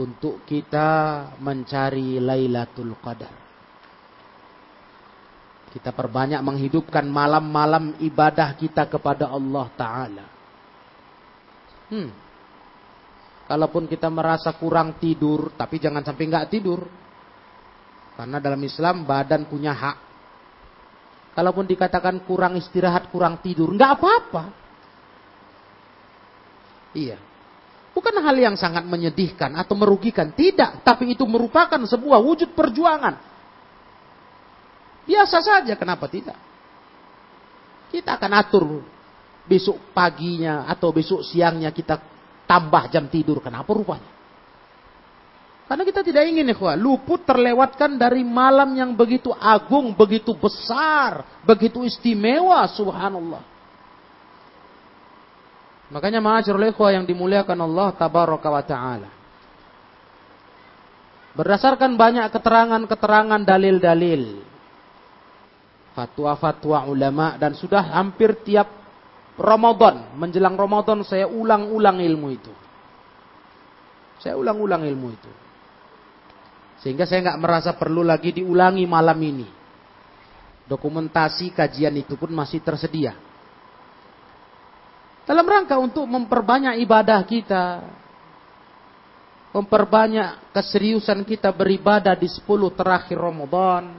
untuk 0.00 0.40
kita 0.48 0.88
mencari 1.36 2.16
Lailatul 2.16 2.96
Qadar. 2.96 3.36
Kita 5.68 5.92
perbanyak 5.92 6.40
menghidupkan 6.40 7.04
malam-malam 7.04 8.00
ibadah 8.00 8.56
kita 8.56 8.88
kepada 8.88 9.28
Allah 9.28 9.66
Ta'ala. 9.76 10.26
Hmm. 11.92 12.08
Kalaupun 13.44 13.84
kita 13.84 14.08
merasa 14.08 14.56
kurang 14.56 14.96
tidur, 14.96 15.52
tapi 15.52 15.76
jangan 15.76 16.00
sampai 16.00 16.24
nggak 16.24 16.48
tidur. 16.48 17.01
Karena 18.16 18.38
dalam 18.38 18.60
Islam 18.60 19.08
badan 19.08 19.48
punya 19.48 19.72
hak. 19.72 19.98
Kalaupun 21.32 21.64
dikatakan 21.64 22.20
kurang 22.28 22.60
istirahat, 22.60 23.08
kurang 23.08 23.40
tidur, 23.40 23.72
nggak 23.72 23.92
apa-apa. 23.96 24.44
Iya. 26.92 27.16
Bukan 27.92 28.16
hal 28.20 28.36
yang 28.36 28.56
sangat 28.56 28.84
menyedihkan 28.84 29.52
atau 29.56 29.76
merugikan. 29.76 30.32
Tidak. 30.32 30.84
Tapi 30.84 31.12
itu 31.12 31.24
merupakan 31.24 31.80
sebuah 31.80 32.20
wujud 32.20 32.52
perjuangan. 32.56 33.16
Biasa 35.04 35.38
saja. 35.44 35.72
Kenapa 35.76 36.08
tidak? 36.08 36.36
Kita 37.92 38.16
akan 38.16 38.32
atur 38.32 38.64
besok 39.44 39.92
paginya 39.92 40.64
atau 40.64 40.94
besok 40.94 41.20
siangnya 41.20 41.68
kita 41.68 42.00
tambah 42.48 42.88
jam 42.88 43.08
tidur. 43.12 43.44
Kenapa 43.44 43.68
rupanya? 43.76 44.21
Karena 45.72 45.88
kita 45.88 46.04
tidak 46.04 46.28
ingin 46.28 46.52
ikhwah, 46.52 46.76
luput 46.76 47.24
terlewatkan 47.24 47.96
dari 47.96 48.20
malam 48.20 48.76
yang 48.76 48.92
begitu 48.92 49.32
agung, 49.32 49.96
begitu 49.96 50.36
besar, 50.36 51.40
begitu 51.48 51.80
istimewa, 51.80 52.60
subhanallah. 52.68 53.40
Makanya 55.88 56.20
ma'asyarul 56.20 56.68
ikhwah 56.76 56.92
yang 56.92 57.08
dimuliakan 57.08 57.56
Allah 57.64 57.88
tabaraka 57.96 58.52
wa 58.52 58.60
ta'ala. 58.60 59.10
Berdasarkan 61.40 61.96
banyak 61.96 62.28
keterangan-keterangan 62.28 63.40
dalil-dalil. 63.40 64.44
Fatwa-fatwa 65.96 66.84
ulama 66.84 67.40
dan 67.40 67.56
sudah 67.56 67.96
hampir 67.96 68.44
tiap 68.44 68.68
Ramadan, 69.40 70.20
menjelang 70.20 70.52
Ramadan 70.52 71.00
saya 71.00 71.24
ulang-ulang 71.24 71.96
ilmu 71.96 72.28
itu. 72.28 72.52
Saya 74.20 74.36
ulang-ulang 74.36 74.84
ilmu 74.84 75.08
itu. 75.16 75.32
Sehingga 76.82 77.06
saya 77.06 77.30
nggak 77.30 77.40
merasa 77.40 77.70
perlu 77.78 78.02
lagi 78.02 78.34
diulangi 78.34 78.82
malam 78.90 79.18
ini. 79.22 79.46
Dokumentasi 80.66 81.54
kajian 81.54 81.94
itu 81.94 82.18
pun 82.18 82.34
masih 82.34 82.58
tersedia. 82.58 83.14
Dalam 85.22 85.46
rangka 85.46 85.78
untuk 85.78 86.02
memperbanyak 86.10 86.82
ibadah 86.82 87.22
kita. 87.22 87.86
Memperbanyak 89.54 90.50
keseriusan 90.50 91.22
kita 91.22 91.54
beribadah 91.54 92.18
di 92.18 92.26
10 92.26 92.42
terakhir 92.74 93.20
Ramadan. 93.20 93.94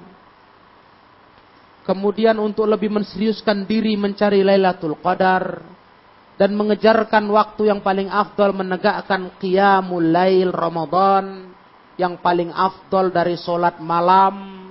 Kemudian 1.88 2.36
untuk 2.41 2.67
lebih 2.67 2.91
menseriuskan 2.91 3.63
diri 3.63 3.96
mencari 3.96 4.43
Lailatul 4.43 5.00
Qadar. 5.00 5.63
Dan 6.36 6.58
mengejarkan 6.58 7.30
waktu 7.32 7.69
yang 7.72 7.80
paling 7.80 8.10
afdal 8.12 8.52
menegakkan 8.52 9.32
Qiyamul 9.39 10.10
Lail 10.12 10.52
Ramadan. 10.52 11.53
Yang 11.99 12.19
paling 12.25 12.49
afdal 12.49 13.13
dari 13.13 13.38
solat 13.38 13.77
malam 13.77 14.63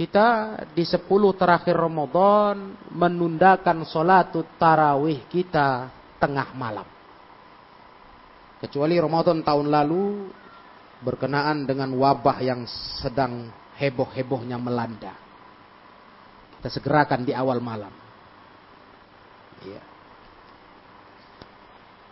kita 0.00 0.56
di 0.72 0.80
10 0.80 1.04
terakhir 1.36 1.76
Ramadan 1.76 2.72
menundakan 2.88 3.84
sholat 3.84 4.32
tarawih 4.56 5.28
kita 5.28 5.92
tengah 6.16 6.56
malam. 6.56 6.88
Kecuali 8.64 8.96
Ramadan 8.96 9.44
tahun 9.44 9.68
lalu 9.68 10.32
berkenaan 11.04 11.68
dengan 11.68 11.92
wabah 11.96 12.40
yang 12.40 12.64
sedang 13.00 13.52
heboh-hebohnya 13.76 14.56
melanda. 14.56 15.12
Kita 16.56 16.68
segerakan 16.68 17.24
di 17.24 17.32
awal 17.36 17.60
malam. 17.60 17.92
Ya. 19.64 19.84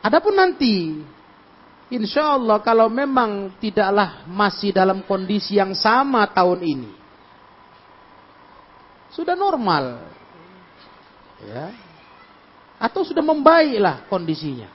Adapun 0.04 0.36
nanti, 0.36 1.04
insya 1.88 2.36
Allah 2.36 2.60
kalau 2.60 2.88
memang 2.92 3.52
tidaklah 3.60 4.24
masih 4.28 4.72
dalam 4.72 5.04
kondisi 5.04 5.56
yang 5.56 5.72
sama 5.72 6.24
tahun 6.28 6.60
ini, 6.64 6.90
sudah 9.12 9.34
normal. 9.34 10.04
Ya. 11.42 11.74
Atau 12.78 13.02
sudah 13.02 13.22
membaiklah 13.22 14.06
kondisinya. 14.06 14.70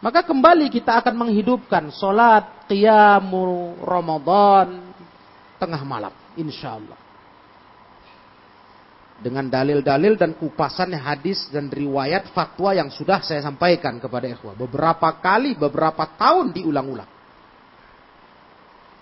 Maka 0.00 0.24
kembali 0.24 0.68
kita 0.72 1.00
akan 1.00 1.14
menghidupkan 1.26 1.88
solat 1.92 2.68
qiyamul 2.68 3.80
Ramadan 3.80 4.92
tengah 5.56 5.82
malam. 5.84 6.12
Insya 6.36 6.76
Allah. 6.76 7.05
Dengan 9.16 9.48
dalil-dalil 9.48 10.20
dan 10.20 10.36
kupasan 10.36 10.92
hadis 10.92 11.48
dan 11.48 11.72
riwayat 11.72 12.36
fatwa 12.36 12.76
yang 12.76 12.92
sudah 12.92 13.24
saya 13.24 13.40
sampaikan 13.40 13.96
kepada 13.96 14.28
ikhwah. 14.28 14.52
Beberapa 14.52 15.08
kali, 15.24 15.56
beberapa 15.56 16.04
tahun 16.20 16.52
diulang-ulang. 16.52 17.08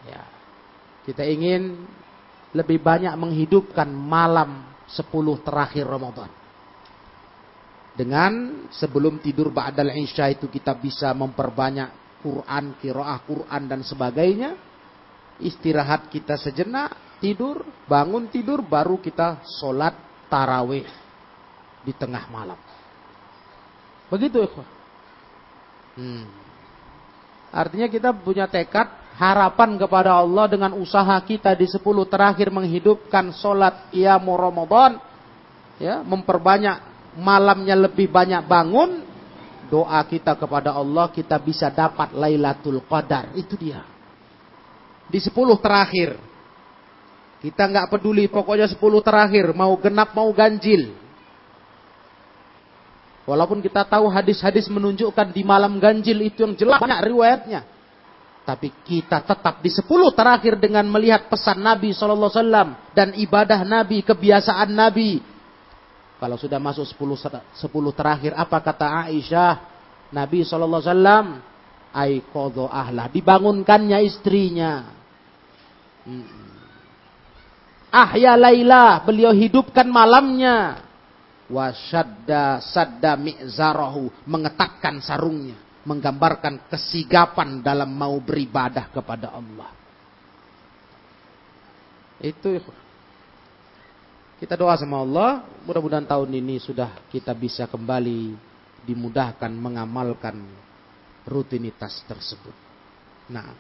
Ya. 0.07 0.23
Kita 1.03 1.27
ingin 1.27 1.83
lebih 2.55 2.79
banyak 2.79 3.11
menghidupkan 3.19 3.91
malam 3.91 4.63
10 4.87 5.11
terakhir 5.43 5.85
Ramadan. 5.85 6.31
Dengan 7.95 8.67
sebelum 8.75 9.23
tidur 9.23 9.55
ba'dal 9.55 9.95
isya 9.95 10.31
itu 10.31 10.51
kita 10.51 10.75
bisa 10.79 11.15
memperbanyak 11.15 12.19
Quran, 12.23 12.75
kiroah 12.83 13.23
Quran 13.23 13.63
dan 13.71 13.81
sebagainya. 13.87 14.51
Istirahat 15.39 16.11
kita 16.11 16.39
sejenak, 16.39 17.14
tidur, 17.25 17.65
bangun 17.89 18.29
tidur, 18.29 18.61
baru 18.61 19.01
kita 19.01 19.41
sholat 19.57 19.97
tarawih 20.29 20.85
di 21.81 21.93
tengah 21.97 22.29
malam. 22.29 22.61
Begitu 24.13 24.45
ikhwah. 24.45 24.69
Hmm. 25.97 26.29
Artinya 27.49 27.89
kita 27.89 28.13
punya 28.13 28.45
tekad 28.45 28.93
harapan 29.17 29.79
kepada 29.81 30.21
Allah 30.21 30.45
dengan 30.51 30.77
usaha 30.77 31.15
kita 31.23 31.55
di 31.57 31.65
10 31.71 31.81
terakhir 32.11 32.51
menghidupkan 32.51 33.31
solat 33.31 33.89
qiyamu 33.95 34.35
Ramadan 34.35 34.99
ya 35.79 36.03
memperbanyak 36.03 36.83
malamnya 37.15 37.79
lebih 37.79 38.11
banyak 38.11 38.43
bangun 38.43 39.07
doa 39.71 40.03
kita 40.03 40.35
kepada 40.35 40.75
Allah 40.75 41.15
kita 41.15 41.39
bisa 41.39 41.71
dapat 41.71 42.11
Lailatul 42.11 42.83
Qadar 42.83 43.31
itu 43.39 43.55
dia 43.55 43.87
di 45.07 45.23
10 45.23 45.31
terakhir 45.63 46.19
kita 47.45 47.69
nggak 47.69 47.93
peduli 47.93 48.25
pokoknya 48.33 48.73
10 48.73 48.81
terakhir 49.05 49.53
mau 49.53 49.77
genap 49.77 50.17
mau 50.17 50.33
ganjil 50.33 50.97
walaupun 53.29 53.61
kita 53.61 53.85
tahu 53.85 54.09
hadis-hadis 54.09 54.65
menunjukkan 54.73 55.29
di 55.29 55.45
malam 55.45 55.77
ganjil 55.77 56.25
itu 56.25 56.49
yang 56.49 56.57
jelas 56.57 56.81
banyak 56.81 57.05
riwayatnya 57.05 57.75
tapi 58.45 58.69
kita 58.85 59.25
tetap 59.25 59.65
di 59.65 59.73
sepuluh 59.73 60.13
terakhir 60.13 60.61
dengan 60.61 60.85
melihat 60.85 61.33
pesan 61.33 61.65
Nabi 61.65 61.97
Wasallam 61.97 62.77
dan 62.93 63.17
ibadah 63.17 63.65
Nabi, 63.65 64.05
kebiasaan 64.05 64.69
Nabi. 64.69 65.25
Kalau 66.21 66.37
sudah 66.37 66.61
masuk 66.61 66.85
sepuluh, 66.85 67.17
sepuluh 67.57 67.97
terakhir, 67.97 68.37
apa 68.37 68.61
kata 68.61 69.09
Aisyah? 69.09 69.55
Nabi 70.13 70.45
Wasallam, 70.45 71.41
Aikodo 71.97 72.69
ahlah, 72.69 73.09
dibangunkannya 73.09 74.05
istrinya. 74.05 74.93
Hmm. 76.05 76.44
Ahya 77.95 78.35
Laila, 78.35 78.99
beliau 79.07 79.31
hidupkan 79.31 79.87
malamnya. 79.87 80.83
Wasyadda 81.47 82.59
sadda 82.59 83.15
mi'zarahu, 83.15 84.11
mengetatkan 84.27 84.99
sarungnya 84.99 85.55
menggambarkan 85.85 86.67
kesigapan 86.73 87.61
dalam 87.61 87.93
mau 87.93 88.17
beribadah 88.19 88.89
kepada 88.89 89.31
Allah. 89.31 89.71
Itu 92.25 92.57
kita 94.41 94.57
doa 94.57 94.75
sama 94.81 95.05
Allah, 95.05 95.45
mudah-mudahan 95.69 96.09
tahun 96.09 96.33
ini 96.41 96.57
sudah 96.57 96.89
kita 97.13 97.37
bisa 97.37 97.69
kembali 97.69 98.33
dimudahkan 98.89 99.53
mengamalkan 99.53 100.41
rutinitas 101.29 102.01
tersebut. 102.09 102.53
Nah, 103.29 103.53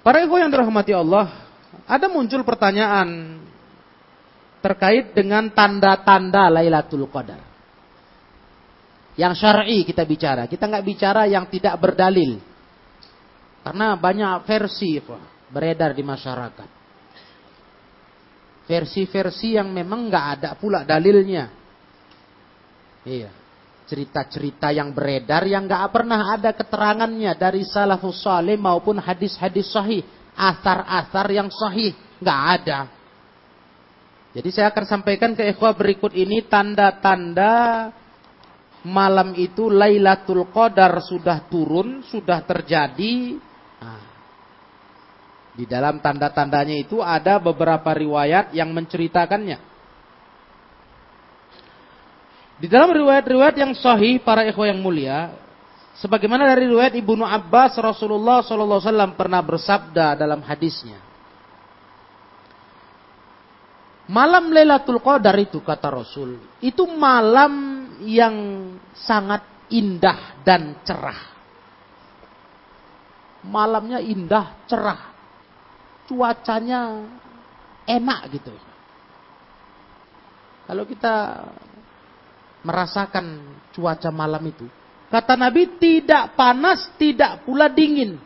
para 0.00 0.24
ibu 0.24 0.36
yang 0.40 0.48
dirahmati 0.48 0.92
Allah, 0.96 1.43
ada 1.84 2.06
muncul 2.08 2.46
pertanyaan 2.46 3.40
terkait 4.64 5.12
dengan 5.12 5.52
tanda-tanda 5.52 6.48
Lailatul 6.48 7.04
Qadar. 7.12 7.42
Yang 9.14 9.34
syar'i 9.44 9.84
kita 9.86 10.02
bicara, 10.08 10.48
kita 10.50 10.64
nggak 10.66 10.86
bicara 10.88 11.22
yang 11.28 11.46
tidak 11.46 11.76
berdalil. 11.78 12.40
Karena 13.62 13.94
banyak 13.94 14.42
versi 14.48 14.98
beredar 15.52 15.94
di 15.94 16.02
masyarakat. 16.02 16.68
Versi-versi 18.64 19.60
yang 19.60 19.68
memang 19.70 20.08
nggak 20.08 20.26
ada 20.40 20.50
pula 20.56 20.82
dalilnya. 20.82 21.52
Iya. 23.04 23.30
Cerita-cerita 23.84 24.72
yang 24.72 24.96
beredar 24.96 25.44
yang 25.44 25.68
nggak 25.68 25.92
pernah 25.92 26.32
ada 26.32 26.56
keterangannya 26.56 27.36
dari 27.36 27.60
salafus 27.68 28.24
salih 28.24 28.56
maupun 28.56 28.96
hadis-hadis 28.96 29.68
sahih. 29.68 30.00
Asar-asar 30.34 31.26
yang 31.30 31.48
sahih. 31.48 31.94
nggak 32.18 32.40
ada. 32.60 32.78
Jadi 34.34 34.48
saya 34.50 34.74
akan 34.74 34.84
sampaikan 34.86 35.36
ke 35.38 35.46
ikhwah 35.54 35.76
berikut 35.78 36.10
ini 36.16 36.42
tanda-tanda 36.46 37.90
malam 38.82 39.32
itu 39.38 39.70
Lailatul 39.70 40.50
Qadar 40.50 40.98
sudah 41.04 41.46
turun, 41.46 42.02
sudah 42.02 42.42
terjadi 42.42 43.38
di 45.54 45.64
dalam 45.70 46.02
tanda-tandanya 46.02 46.74
itu 46.74 46.98
ada 46.98 47.38
beberapa 47.38 47.94
riwayat 47.94 48.50
yang 48.50 48.74
menceritakannya. 48.74 49.58
Di 52.58 52.66
dalam 52.66 52.90
riwayat-riwayat 52.90 53.54
yang 53.62 53.72
sahih 53.78 54.18
para 54.18 54.42
ikhwah 54.46 54.66
yang 54.66 54.82
mulia, 54.82 55.30
sebagaimana 55.98 56.48
dari 56.48 56.70
riwayat 56.70 56.94
Ibnu 56.98 57.24
Abbas 57.26 57.78
Rasulullah 57.78 58.42
SAW 58.42 59.14
pernah 59.14 59.40
bersabda 59.42 60.18
dalam 60.18 60.40
hadisnya. 60.42 61.00
Malam 64.04 64.52
Lailatul 64.52 65.00
Qadar 65.00 65.32
itu 65.40 65.64
kata 65.64 65.88
Rasul, 65.88 66.36
itu 66.60 66.84
malam 66.84 67.88
yang 68.04 68.36
sangat 68.92 69.40
indah 69.72 70.44
dan 70.44 70.76
cerah. 70.84 71.32
Malamnya 73.48 74.04
indah, 74.04 74.60
cerah 74.68 75.14
cuacanya 76.08 77.04
enak 77.88 78.20
gitu. 78.32 78.52
Kalau 80.64 80.84
kita 80.88 81.44
merasakan 82.64 83.44
cuaca 83.76 84.08
malam 84.08 84.40
itu, 84.48 84.64
kata 85.14 85.38
Nabi 85.38 85.78
tidak 85.78 86.34
panas, 86.34 86.90
tidak 86.98 87.46
pula 87.46 87.70
dingin. 87.70 88.18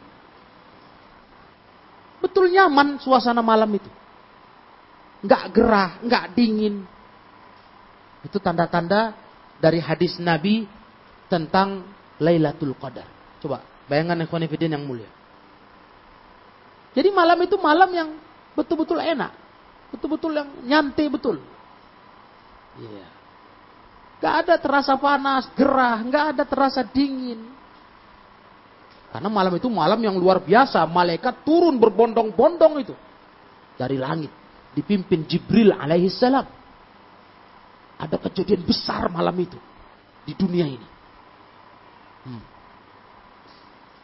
Betul 2.24 2.48
nyaman 2.48 2.96
suasana 2.96 3.44
malam 3.44 3.68
itu. 3.76 3.92
Enggak 5.20 5.52
gerah, 5.52 6.00
enggak 6.00 6.32
dingin. 6.32 6.88
Itu 8.24 8.40
tanda-tanda 8.40 9.12
dari 9.60 9.84
hadis 9.84 10.16
Nabi 10.16 10.64
tentang 11.28 11.84
Lailatul 12.16 12.72
Qadar. 12.72 13.06
Coba 13.44 13.60
bayangkan 13.84 14.24
ikhwan 14.24 14.48
yang 14.48 14.88
mulia. 14.88 15.10
Jadi 16.96 17.12
malam 17.12 17.36
itu 17.44 17.60
malam 17.60 17.90
yang 17.92 18.08
betul-betul 18.56 18.98
enak. 18.98 19.36
Betul-betul 19.92 20.32
yang 20.34 20.48
nyantai 20.64 21.06
betul. 21.12 21.36
Iya. 22.80 23.04
Yeah. 23.04 23.17
Gak 24.18 24.34
ada 24.46 24.54
terasa 24.58 24.98
panas, 24.98 25.46
gerah, 25.54 26.02
gak 26.06 26.24
ada 26.34 26.44
terasa 26.44 26.82
dingin. 26.82 27.58
Karena 29.08 29.28
malam 29.32 29.56
itu 29.56 29.68
malam 29.72 29.98
yang 30.04 30.16
luar 30.20 30.44
biasa. 30.44 30.84
Malaikat 30.84 31.42
turun 31.42 31.80
berbondong-bondong 31.80 32.74
itu. 32.84 32.94
Dari 33.78 33.96
langit. 33.96 34.28
Dipimpin 34.76 35.24
Jibril 35.24 35.72
alaihi 35.72 36.12
salam. 36.12 36.44
Ada 37.98 38.20
kejadian 38.20 38.62
besar 38.68 39.08
malam 39.08 39.32
itu. 39.40 39.56
Di 40.28 40.36
dunia 40.36 40.68
ini. 40.68 40.88
Hmm. 42.28 42.42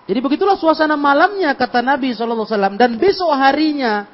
Jadi 0.09 0.19
begitulah 0.25 0.57
suasana 0.57 0.97
malamnya 0.97 1.53
kata 1.53 1.85
Nabi 1.85 2.17
SAW. 2.17 2.49
Dan 2.81 2.97
besok 2.97 3.29
harinya 3.37 4.09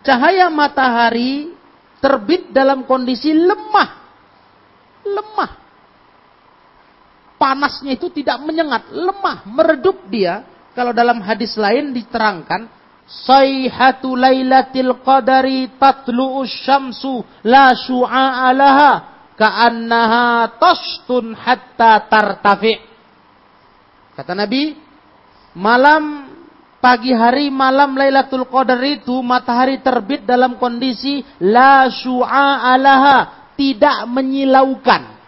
cahaya 0.00 0.48
matahari 0.48 1.52
terbit 2.00 2.48
dalam 2.56 2.88
kondisi 2.88 3.36
lemah. 3.36 4.07
Lemah. 5.16 5.52
Panasnya 7.38 7.94
itu 7.94 8.10
tidak 8.10 8.42
menyengat, 8.42 8.90
lemah, 8.90 9.46
meredup 9.46 10.04
dia. 10.10 10.42
Kalau 10.74 10.90
dalam 10.90 11.22
hadis 11.22 11.54
lain 11.54 11.94
diterangkan, 11.94 12.66
Sayhatu 13.08 14.12
lailatil 14.20 15.00
qadari 15.00 15.72
tatlu'u 15.80 16.44
syamsu 16.44 17.24
la 17.40 17.72
syu'a'a 17.72 18.52
laha 18.52 18.92
ka'annaha 19.32 20.60
tashtun 20.60 21.32
hatta 21.32 22.04
tartafi' 22.04 22.88
Kata 24.18 24.34
Nabi, 24.34 24.74
malam 25.54 26.26
pagi 26.82 27.14
hari 27.14 27.54
malam 27.54 27.94
Lailatul 27.94 28.50
Qadar 28.50 28.82
itu 28.82 29.14
matahari 29.22 29.78
terbit 29.78 30.26
dalam 30.26 30.58
kondisi 30.58 31.22
la 31.38 31.86
syu'a 31.86 32.74
alaha, 32.74 33.37
tidak 33.58 34.06
menyilaukan. 34.06 35.18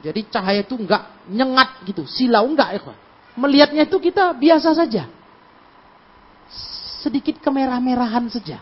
Jadi 0.00 0.20
cahaya 0.32 0.64
itu 0.64 0.74
enggak 0.80 1.28
nyengat 1.28 1.84
gitu, 1.84 2.08
silau 2.08 2.48
enggak 2.48 2.80
ya 2.80 2.80
Melihatnya 3.38 3.84
itu 3.86 4.00
kita 4.00 4.32
biasa 4.34 4.74
saja. 4.74 5.06
Sedikit 7.04 7.38
kemerah-merahan 7.38 8.26
saja. 8.26 8.58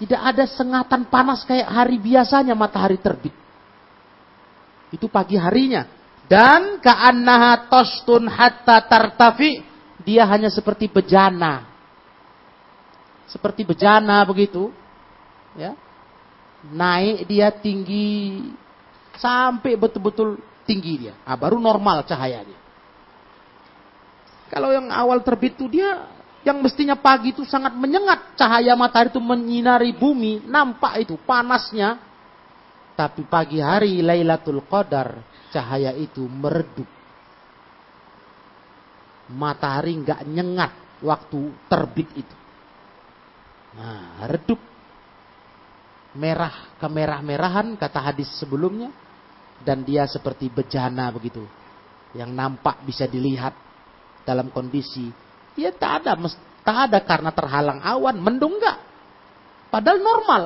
Tidak 0.00 0.16
ada 0.16 0.48
sengatan 0.48 1.04
panas 1.12 1.44
kayak 1.44 1.68
hari 1.68 2.00
biasanya 2.00 2.56
matahari 2.56 2.96
terbit. 2.96 3.34
Itu 4.88 5.12
pagi 5.12 5.36
harinya. 5.36 5.84
Dan 6.24 6.80
ka'annaha 6.80 7.68
tostun 7.68 8.24
hatta 8.24 8.80
tartafi. 8.88 9.60
Dia 10.00 10.24
hanya 10.24 10.48
seperti 10.48 10.88
bejana. 10.88 11.68
Seperti 13.28 13.68
bejana 13.68 14.24
begitu. 14.24 14.72
Ya. 15.58 15.72
Naik 16.68 17.28
dia 17.28 17.48
tinggi. 17.52 18.48
Sampai 19.18 19.76
betul-betul 19.76 20.40
tinggi 20.64 21.08
dia. 21.08 21.14
Nah, 21.26 21.36
baru 21.36 21.60
normal 21.60 22.06
cahayanya. 22.08 22.58
Kalau 24.52 24.68
yang 24.68 24.92
awal 24.92 25.24
terbit 25.24 25.56
itu 25.56 25.64
dia 25.68 26.04
yang 26.42 26.58
mestinya 26.58 26.98
pagi 26.98 27.30
itu 27.32 27.46
sangat 27.46 27.72
menyengat 27.72 28.34
cahaya 28.34 28.74
matahari 28.74 29.14
itu 29.14 29.22
menyinari 29.22 29.94
bumi, 29.94 30.42
nampak 30.44 31.06
itu 31.06 31.14
panasnya. 31.22 31.96
Tapi 32.92 33.24
pagi 33.24 33.62
hari 33.62 34.04
Lailatul 34.04 34.60
Qadar 34.68 35.22
cahaya 35.48 35.96
itu 35.96 36.26
meredup. 36.28 36.86
Matahari 39.32 39.96
nggak 40.02 40.20
nyengat 40.28 40.72
waktu 41.00 41.40
terbit 41.72 42.08
itu. 42.12 42.36
Nah, 43.72 44.28
redup. 44.28 44.60
Merah 46.12 46.76
kemerah-merahan 46.76 47.76
kata 47.80 47.98
hadis 48.00 48.28
sebelumnya. 48.36 48.92
Dan 49.62 49.86
dia 49.86 50.04
seperti 50.10 50.50
bejana 50.50 51.08
begitu. 51.14 51.46
Yang 52.12 52.30
nampak 52.34 52.82
bisa 52.82 53.06
dilihat 53.06 53.54
dalam 54.26 54.50
kondisi. 54.50 55.08
Ya 55.54 55.70
tak 55.70 56.02
ada, 56.02 56.18
tak 56.66 56.76
ada 56.90 56.98
karena 57.04 57.30
terhalang 57.30 57.80
awan, 57.80 58.16
mendung 58.18 58.58
enggak. 58.58 58.80
Padahal 59.70 60.00
normal 60.02 60.42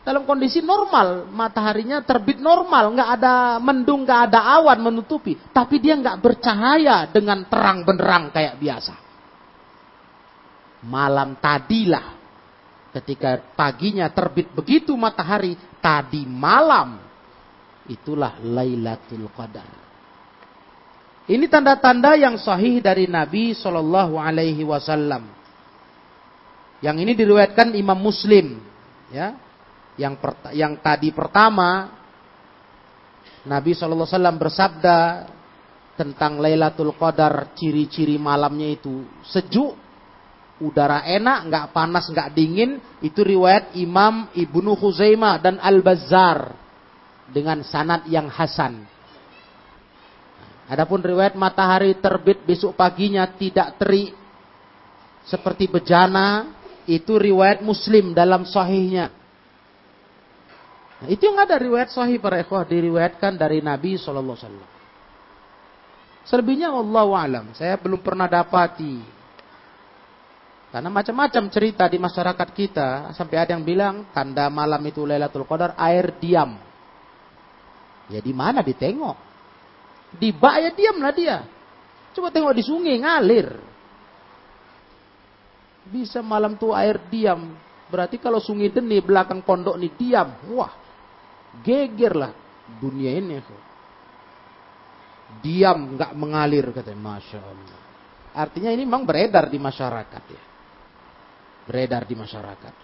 dalam 0.00 0.24
kondisi 0.24 0.64
normal, 0.64 1.28
mataharinya 1.28 2.00
terbit 2.00 2.40
normal, 2.40 2.96
nggak 2.96 3.10
ada 3.20 3.34
mendung, 3.60 4.08
nggak 4.08 4.32
ada 4.32 4.40
awan 4.56 4.80
menutupi, 4.80 5.36
tapi 5.52 5.76
dia 5.76 5.92
nggak 5.92 6.24
bercahaya 6.24 7.04
dengan 7.12 7.44
terang 7.44 7.84
benderang 7.84 8.32
kayak 8.32 8.56
biasa. 8.56 8.96
Malam 10.88 11.36
tadilah, 11.36 12.16
ketika 12.90 13.38
paginya 13.54 14.10
terbit 14.10 14.50
begitu 14.50 14.94
matahari, 14.98 15.54
tadi 15.78 16.26
malam, 16.26 16.98
itulah 17.86 18.38
Lailatul 18.42 19.30
Qadar. 19.30 19.78
Ini 21.30 21.46
tanda-tanda 21.46 22.18
yang 22.18 22.34
sahih 22.42 22.82
dari 22.82 23.06
Nabi 23.06 23.54
Shallallahu 23.54 24.18
Alaihi 24.18 24.66
Wasallam. 24.66 25.30
Yang 26.82 26.96
ini 27.06 27.12
diriwayatkan 27.14 27.76
Imam 27.76 27.98
Muslim, 28.00 28.58
ya 29.12 29.36
yang 30.00 30.16
yang 30.56 30.72
tadi 30.80 31.12
pertama 31.12 31.92
Nabi 33.44 33.72
SAW 33.76 34.08
bersabda 34.36 35.28
tentang 35.96 36.40
Lailatul 36.40 36.96
Qadar, 36.96 37.52
ciri-ciri 37.52 38.16
malamnya 38.16 38.72
itu 38.72 39.04
sejuk, 39.28 39.76
udara 40.60 41.02
enak, 41.08 41.48
nggak 41.48 41.66
panas, 41.72 42.06
nggak 42.12 42.30
dingin. 42.36 42.78
Itu 43.00 43.24
riwayat 43.24 43.74
Imam 43.80 44.28
Ibnu 44.36 44.76
Khuzaimah 44.76 45.40
dan 45.40 45.56
Al-Bazzar 45.58 46.52
dengan 47.32 47.64
sanad 47.64 48.04
yang 48.06 48.28
hasan. 48.28 48.84
Adapun 50.70 51.02
riwayat 51.02 51.34
matahari 51.34 51.98
terbit 51.98 52.46
besok 52.46 52.78
paginya 52.78 53.26
tidak 53.34 53.74
terik 53.74 54.14
seperti 55.26 55.66
bejana, 55.66 56.54
itu 56.86 57.18
riwayat 57.18 57.58
Muslim 57.60 58.14
dalam 58.14 58.46
sahihnya. 58.46 59.10
Nah, 61.00 61.08
itu 61.08 61.26
yang 61.26 61.40
ada 61.40 61.56
riwayat 61.56 61.90
sahih 61.90 62.20
para 62.20 62.38
ikhwah 62.38 62.68
diriwayatkan 62.68 63.34
dari 63.34 63.64
Nabi 63.64 63.96
sallallahu 63.96 64.36
alaihi 64.36 64.46
wasallam. 64.46 64.70
Selebihnya 66.28 66.68
Allah 66.70 67.08
alam. 67.16 67.46
Saya 67.56 67.74
belum 67.80 67.98
pernah 68.04 68.28
dapati. 68.28 69.19
Karena 70.70 70.86
macam-macam 70.86 71.50
cerita 71.50 71.90
di 71.90 71.98
masyarakat 71.98 72.48
kita. 72.54 72.88
Sampai 73.14 73.42
ada 73.42 73.54
yang 73.58 73.66
bilang 73.66 74.06
tanda 74.14 74.46
malam 74.46 74.78
itu 74.86 75.02
Lailatul 75.02 75.46
Qadar 75.46 75.74
air 75.74 76.14
diam. 76.22 76.58
Ya 78.10 78.22
di 78.22 78.30
mana 78.30 78.62
ditengok? 78.62 79.16
Di 80.14 80.30
bak 80.34 80.56
ya 80.62 80.70
diamlah 80.74 81.12
dia. 81.14 81.38
Coba 82.14 82.30
tengok 82.30 82.54
di 82.54 82.62
sungai 82.62 82.98
ngalir. 82.98 83.48
Bisa 85.90 86.22
malam 86.22 86.54
tuh 86.54 86.74
air 86.74 87.02
diam. 87.10 87.54
Berarti 87.90 88.22
kalau 88.22 88.38
sungai 88.38 88.70
deni 88.70 89.02
belakang 89.02 89.42
pondok 89.42 89.74
nih 89.74 89.92
diam. 89.98 90.28
Wah, 90.54 90.70
geger 91.58 92.14
lah 92.14 92.32
dunia 92.78 93.10
ini 93.18 93.42
diam 95.42 95.98
nggak 95.98 96.12
mengalir 96.14 96.70
katanya 96.70 97.18
masya 97.18 97.40
Allah 97.42 97.80
artinya 98.34 98.70
ini 98.70 98.86
memang 98.86 99.02
beredar 99.02 99.50
di 99.50 99.58
masyarakat 99.58 100.22
ya 100.30 100.42
beredar 101.70 102.02
di 102.02 102.18
masyarakat. 102.18 102.74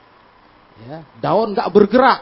Ya 0.87 1.03
daun 1.18 1.51
nggak 1.51 1.66
bergerak. 1.74 2.20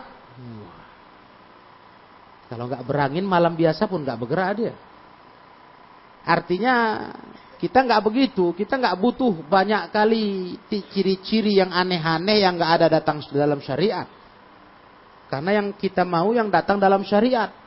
Kalau 2.48 2.64
nggak 2.64 2.84
berangin 2.88 3.28
malam 3.28 3.52
biasa 3.52 3.84
pun 3.84 4.00
nggak 4.00 4.16
bergerak 4.16 4.50
dia. 4.56 4.74
Artinya 6.24 6.74
kita 7.60 7.84
nggak 7.84 8.00
begitu. 8.00 8.56
Kita 8.56 8.80
nggak 8.80 8.96
butuh 8.96 9.44
banyak 9.44 9.92
kali 9.92 10.56
ciri-ciri 10.68 11.60
yang 11.60 11.68
aneh-aneh 11.68 12.40
yang 12.40 12.56
nggak 12.56 12.72
ada 12.80 12.86
datang 13.00 13.20
dalam 13.28 13.60
syariat. 13.60 14.08
Karena 15.28 15.60
yang 15.60 15.76
kita 15.76 16.00
mau 16.08 16.32
yang 16.32 16.48
datang 16.48 16.80
dalam 16.80 17.04
syariat 17.04 17.63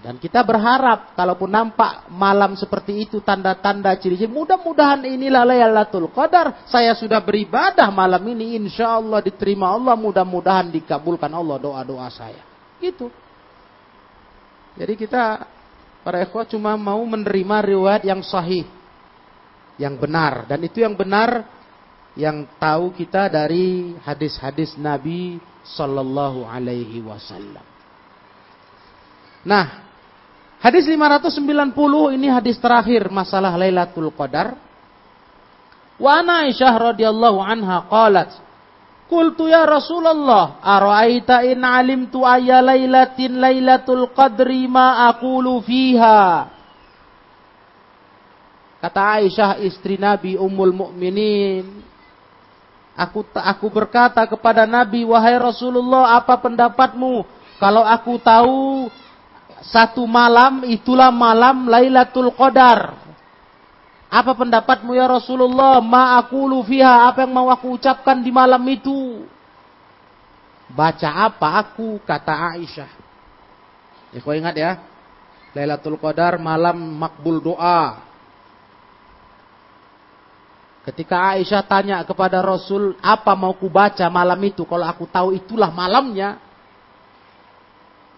dan 0.00 0.16
kita 0.16 0.40
berharap 0.42 1.12
kalaupun 1.12 1.52
nampak 1.52 2.08
malam 2.10 2.56
seperti 2.56 3.06
itu 3.06 3.20
tanda-tanda 3.20 3.92
ciri-ciri 4.00 4.32
mudah-mudahan 4.32 5.04
inilah 5.04 5.44
Lailatul 5.44 6.08
Qadar. 6.10 6.66
Saya 6.66 6.96
sudah 6.96 7.20
beribadah 7.20 7.92
malam 7.92 8.20
ini 8.32 8.58
insya 8.58 8.96
Allah 8.96 9.20
diterima 9.20 9.70
Allah 9.70 9.94
mudah-mudahan 9.94 10.72
dikabulkan 10.72 11.30
Allah 11.30 11.56
doa-doa 11.60 12.08
saya. 12.08 12.42
Gitu. 12.80 13.12
Jadi 14.74 14.94
kita 14.98 15.46
para 16.02 16.24
ikhwah 16.24 16.48
cuma 16.48 16.74
mau 16.74 17.00
menerima 17.04 17.56
riwayat 17.62 18.02
yang 18.08 18.24
sahih. 18.24 18.66
Yang 19.76 19.94
benar 20.00 20.48
dan 20.48 20.60
itu 20.64 20.80
yang 20.80 20.94
benar 20.94 21.44
yang 22.14 22.46
tahu 22.56 22.94
kita 22.94 23.26
dari 23.26 23.98
hadis-hadis 24.06 24.78
Nabi 24.78 25.42
sallallahu 25.66 26.46
alaihi 26.46 27.02
wasallam. 27.02 27.62
Nah, 29.44 29.83
hadis 30.64 30.88
590 30.88 32.16
ini 32.16 32.32
hadis 32.32 32.56
terakhir 32.56 33.12
masalah 33.12 33.52
Lailatul 33.52 34.08
Qadar. 34.16 34.56
Wa 36.00 36.24
Aisyah 36.24 36.74
radhiyallahu 36.90 37.38
anha 37.38 37.86
qalat 37.86 38.34
Qultu 39.04 39.46
ya 39.46 39.68
Rasulullah 39.68 40.58
ara'aita 40.58 41.44
in 41.44 41.60
alimtu 41.60 42.24
ayya 42.24 42.64
lailatin 42.64 43.36
lailatul 43.36 44.10
qadri 44.10 44.64
ma 44.64 45.12
aqulu 45.12 45.60
fiha? 45.62 46.50
Kata 48.80 49.22
Aisyah 49.22 49.60
istri 49.62 50.00
Nabi 50.00 50.34
Ummul 50.34 50.72
Mukminin 50.74 51.84
Aku 52.94 53.26
aku 53.36 53.66
berkata 53.74 54.22
kepada 54.24 54.64
Nabi 54.70 55.02
wahai 55.02 55.34
Rasulullah 55.34 56.14
apa 56.14 56.38
pendapatmu? 56.38 57.26
Kalau 57.58 57.82
aku 57.82 58.22
tahu 58.22 58.86
satu 59.70 60.04
malam 60.04 60.66
itulah 60.68 61.08
malam 61.08 61.68
Lailatul 61.70 62.32
Qadar. 62.36 63.00
Apa 64.12 64.36
pendapatmu 64.36 64.94
ya 64.94 65.08
Rasulullah? 65.08 65.80
Ma 65.82 66.20
aku 66.20 66.46
fiha, 66.68 67.08
apa 67.08 67.24
yang 67.24 67.32
mau 67.34 67.48
aku 67.50 67.74
ucapkan 67.80 68.20
di 68.22 68.30
malam 68.30 68.62
itu? 68.68 69.26
Baca 70.70 71.10
apa 71.30 71.64
aku? 71.64 71.98
Kata 72.04 72.54
Aisyah. 72.54 72.90
Ya, 74.14 74.18
kau 74.22 74.36
ingat 74.36 74.54
ya? 74.54 74.78
Lailatul 75.56 75.98
Qadar 75.98 76.36
malam 76.36 76.78
makbul 76.78 77.40
doa. 77.40 78.04
Ketika 80.84 81.32
Aisyah 81.32 81.64
tanya 81.64 82.04
kepada 82.04 82.44
Rasul, 82.44 83.00
apa 83.00 83.32
mau 83.32 83.56
ku 83.56 83.72
baca 83.72 84.04
malam 84.12 84.36
itu? 84.44 84.68
Kalau 84.68 84.84
aku 84.84 85.08
tahu 85.08 85.32
itulah 85.32 85.72
malamnya. 85.72 86.43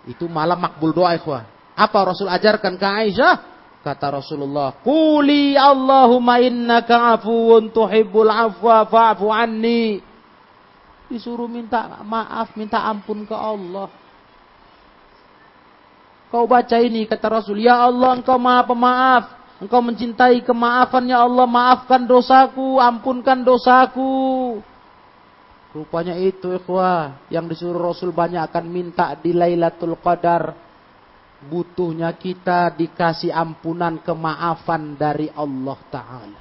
Itu 0.07 0.31
malam 0.31 0.63
makbul 0.63 0.95
doa 0.95 1.19
ikhwah. 1.19 1.45
Apa 1.77 1.99
Rasul 2.15 2.31
ajarkan 2.31 2.79
ke 2.79 2.87
Aisyah? 2.87 3.35
Kata 3.83 4.19
Rasulullah, 4.19 4.83
Kuli 4.83 5.55
Allahumma 5.55 6.43
innaka 6.43 7.15
afuun 7.15 7.71
tuhibbul 7.71 8.27
afwa 8.27 8.83
fa'fu 8.87 9.31
anni. 9.31 10.03
Disuruh 11.07 11.47
minta 11.47 12.03
maaf, 12.03 12.55
minta 12.59 12.83
ampun 12.83 13.23
ke 13.23 13.35
Allah. 13.35 13.87
Kau 16.35 16.51
baca 16.51 16.83
ini 16.83 17.07
kata 17.07 17.31
Rasul, 17.31 17.63
Ya 17.63 17.79
Allah 17.79 18.19
engkau 18.19 18.35
maha 18.43 18.67
pemaaf. 18.67 19.25
Engkau 19.57 19.81
mencintai 19.81 20.43
kemaafan 20.43 21.09
ya 21.09 21.23
Allah, 21.23 21.47
maafkan 21.47 22.05
dosaku, 22.05 22.83
ampunkan 22.83 23.41
dosaku. 23.41 24.59
Rupanya 25.77 26.17
itu 26.17 26.57
ikhwah 26.57 27.29
yang 27.29 27.45
disuruh 27.53 27.93
Rasul 27.93 28.09
banyak 28.09 28.41
akan 28.49 28.65
minta 28.65 29.13
di 29.21 29.37
Lailatul 29.37 30.01
Qadar. 30.01 30.57
Butuhnya 31.37 32.17
kita 32.17 32.73
dikasih 32.73 33.29
ampunan 33.29 34.01
kemaafan 34.01 34.97
dari 34.97 35.29
Allah 35.37 35.77
Ta'ala. 35.93 36.41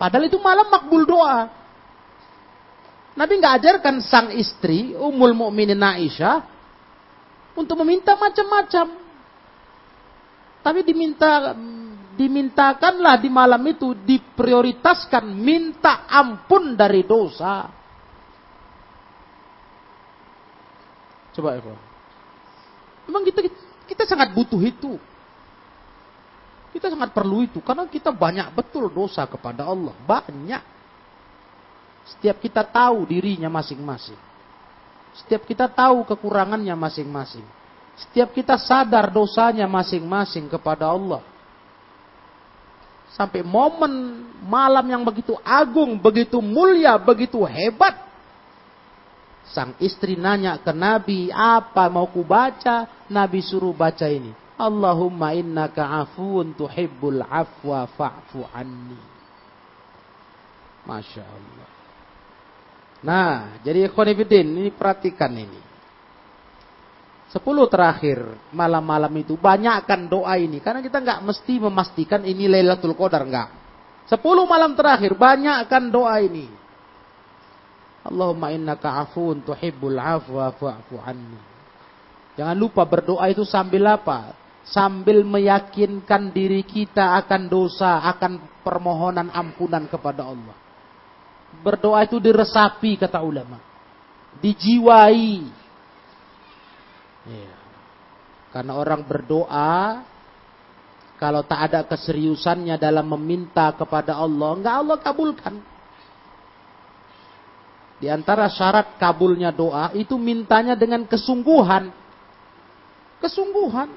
Padahal 0.00 0.32
itu 0.32 0.40
malam 0.40 0.64
makbul 0.72 1.04
doa. 1.04 1.44
Nabi 3.20 3.36
nggak 3.36 3.56
ajarkan 3.60 4.00
sang 4.00 4.32
istri 4.32 4.96
Ummul 4.96 5.36
Mukminin 5.36 5.76
Aisyah 5.76 6.40
untuk 7.52 7.76
meminta 7.84 8.16
macam-macam. 8.16 8.96
Tapi 10.64 10.80
diminta 10.88 11.52
dimintakanlah 12.16 13.20
di 13.20 13.28
malam 13.28 13.60
itu 13.68 13.92
diprioritaskan 13.92 15.24
minta 15.36 16.08
ampun 16.08 16.72
dari 16.80 17.04
dosa. 17.04 17.79
Coba 21.40 21.56
Memang 23.08 23.24
kita 23.24 23.40
kita 23.88 24.04
sangat 24.04 24.36
butuh 24.36 24.60
itu. 24.60 25.00
Kita 26.70 26.92
sangat 26.92 27.16
perlu 27.16 27.42
itu 27.42 27.58
karena 27.64 27.88
kita 27.88 28.12
banyak 28.12 28.52
betul 28.52 28.92
dosa 28.92 29.24
kepada 29.24 29.64
Allah, 29.66 29.96
banyak. 30.04 30.62
Setiap 32.12 32.38
kita 32.44 32.62
tahu 32.62 33.08
dirinya 33.08 33.48
masing-masing. 33.48 34.20
Setiap 35.16 35.48
kita 35.48 35.66
tahu 35.66 36.04
kekurangannya 36.06 36.76
masing-masing. 36.76 37.42
Setiap 37.98 38.30
kita 38.36 38.60
sadar 38.60 39.10
dosanya 39.10 39.64
masing-masing 39.64 40.46
kepada 40.46 40.92
Allah. 40.92 41.24
Sampai 43.16 43.42
momen 43.42 44.22
malam 44.44 44.86
yang 44.86 45.02
begitu 45.02 45.34
agung, 45.42 45.98
begitu 45.98 46.38
mulia, 46.38 46.94
begitu 47.00 47.42
hebat 47.42 48.09
Sang 49.48 49.74
istri 49.80 50.14
nanya 50.14 50.60
ke 50.60 50.70
Nabi, 50.70 51.32
apa 51.32 51.88
mau 51.88 52.06
ku 52.12 52.22
baca? 52.22 53.06
Nabi 53.10 53.40
suruh 53.40 53.74
baca 53.74 54.06
ini. 54.06 54.30
Allahumma 54.60 55.32
innaka 55.32 55.88
afuun 56.04 56.52
tuhibbul 56.52 57.24
afwa 57.24 57.88
fa'fu 57.88 58.44
anni. 58.52 59.00
Masya 60.84 61.24
Allah. 61.24 61.68
Nah, 63.00 63.56
jadi 63.64 63.88
ikhwanifidin, 63.88 64.60
ini 64.60 64.70
perhatikan 64.70 65.32
ini. 65.32 65.60
Sepuluh 67.30 67.70
terakhir 67.70 68.20
malam-malam 68.50 69.10
itu 69.22 69.38
banyakkan 69.38 70.10
doa 70.10 70.34
ini. 70.36 70.58
Karena 70.58 70.82
kita 70.82 70.98
nggak 70.98 71.20
mesti 71.22 71.54
memastikan 71.62 72.26
ini 72.26 72.50
Lailatul 72.50 72.98
Qadar 72.98 73.22
nggak. 73.22 73.48
Sepuluh 74.10 74.44
malam 74.50 74.74
terakhir 74.74 75.14
banyakkan 75.14 75.94
doa 75.94 76.18
ini. 76.18 76.59
Allahumma 78.10 78.50
innaka 78.50 79.06
afun 79.06 79.40
tuhibbul 79.46 79.96
afwa 79.96 80.50
fa'fu 80.50 80.98
anni. 80.98 81.38
Jangan 82.34 82.56
lupa 82.58 82.82
berdoa 82.82 83.30
itu 83.30 83.46
sambil 83.46 83.86
apa? 83.86 84.40
sambil 84.66 85.24
meyakinkan 85.24 86.30
diri 86.30 86.62
kita 86.62 87.18
akan 87.24 87.48
dosa, 87.48 88.04
akan 88.06 88.62
permohonan 88.62 89.32
ampunan 89.32 89.88
kepada 89.88 90.28
Allah. 90.28 90.56
Berdoa 91.60 92.06
itu 92.06 92.22
diresapi 92.22 93.00
kata 93.00 93.18
ulama. 93.24 93.58
Dijiwai. 94.38 95.42
Ya. 97.26 97.52
Karena 98.54 98.78
orang 98.78 99.02
berdoa 99.06 100.02
kalau 101.18 101.44
tak 101.44 101.70
ada 101.70 101.80
keseriusannya 101.84 102.80
dalam 102.80 103.04
meminta 103.18 103.74
kepada 103.76 104.16
Allah, 104.16 104.56
enggak 104.56 104.74
Allah 104.74 104.96
kabulkan. 105.02 105.54
Di 108.00 108.08
antara 108.08 108.48
syarat 108.48 108.96
kabulnya 108.96 109.52
doa 109.52 109.92
itu 109.92 110.16
mintanya 110.16 110.72
dengan 110.72 111.04
kesungguhan. 111.04 111.92
Kesungguhan. 113.20 113.92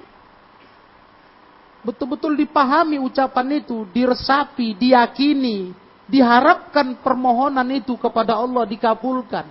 Betul-betul 1.88 2.36
dipahami 2.36 3.00
ucapan 3.00 3.64
itu, 3.64 3.88
diresapi, 3.96 4.76
diyakini, 4.76 5.72
diharapkan 6.08 7.00
permohonan 7.00 7.68
itu 7.72 7.96
kepada 7.96 8.36
Allah 8.36 8.68
dikabulkan. 8.68 9.48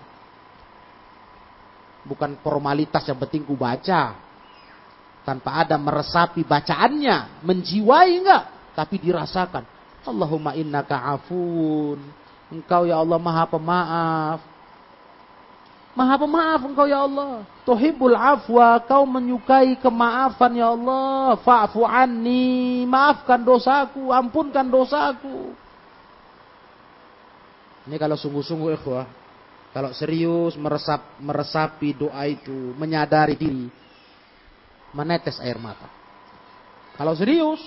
Bukan 2.05 2.37
formalitas 2.45 3.09
yang 3.09 3.17
penting 3.17 3.49
ku 3.49 3.57
baca. 3.57 4.21
Tanpa 5.25 5.65
ada 5.65 5.81
meresapi 5.81 6.45
bacaannya, 6.45 7.41
menjiwai 7.41 8.13
enggak, 8.21 8.45
tapi 8.77 9.01
dirasakan. 9.01 9.65
Allahumma 10.03 10.53
innaka 10.59 10.99
afun, 10.99 12.22
Engkau 12.53 12.85
ya 12.85 13.01
Allah 13.01 13.17
maha 13.17 13.45
pemaaf. 13.49 14.41
Maha 15.93 16.15
pemaaf 16.21 16.61
engkau 16.69 16.85
ya 16.89 17.05
Allah. 17.05 17.45
Tuhibul 17.65 18.17
afwa, 18.17 18.77
kau 18.85 19.09
menyukai 19.09 19.77
kemaafan 19.81 20.53
ya 20.57 20.73
Allah. 20.73 21.37
Fa'fu 21.41 21.85
anni, 21.85 22.85
maafkan 22.85 23.41
dosaku, 23.41 24.13
ampunkan 24.13 24.69
dosaku. 24.69 25.53
Ini 27.89 27.97
kalau 27.99 28.15
sungguh-sungguh 28.15 28.79
ikhwah, 28.79 29.05
kalau 29.73 29.91
serius 29.97 30.55
meresap 30.55 31.03
meresapi 31.19 31.97
doa 31.97 32.25
itu, 32.29 32.77
menyadari 32.77 33.35
diri, 33.35 33.67
menetes 34.95 35.41
air 35.41 35.59
mata. 35.59 35.89
Kalau 36.95 37.17
serius, 37.17 37.61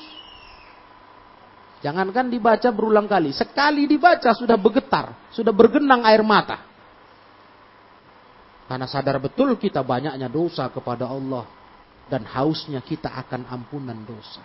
Jangankan 1.85 2.33
dibaca 2.33 2.65
berulang 2.73 3.05
kali. 3.05 3.29
Sekali 3.29 3.85
dibaca 3.85 4.33
sudah 4.33 4.57
bergetar. 4.57 5.29
Sudah 5.29 5.53
bergenang 5.53 6.01
air 6.01 6.25
mata. 6.25 6.65
Karena 8.65 8.89
sadar 8.89 9.21
betul 9.21 9.53
kita 9.61 9.85
banyaknya 9.85 10.25
dosa 10.25 10.65
kepada 10.73 11.05
Allah. 11.05 11.45
Dan 12.09 12.25
hausnya 12.25 12.81
kita 12.81 13.13
akan 13.13 13.45
ampunan 13.53 14.01
dosa. 14.01 14.41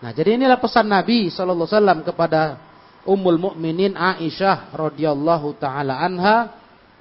Nah 0.00 0.10
jadi 0.16 0.40
inilah 0.40 0.56
pesan 0.56 0.88
Nabi 0.88 1.28
SAW 1.28 2.00
kepada 2.00 2.56
Ummul 3.04 3.36
Mukminin 3.36 3.92
Aisyah 3.92 4.72
radhiyallahu 4.72 5.60
taala 5.60 6.00
anha 6.00 6.48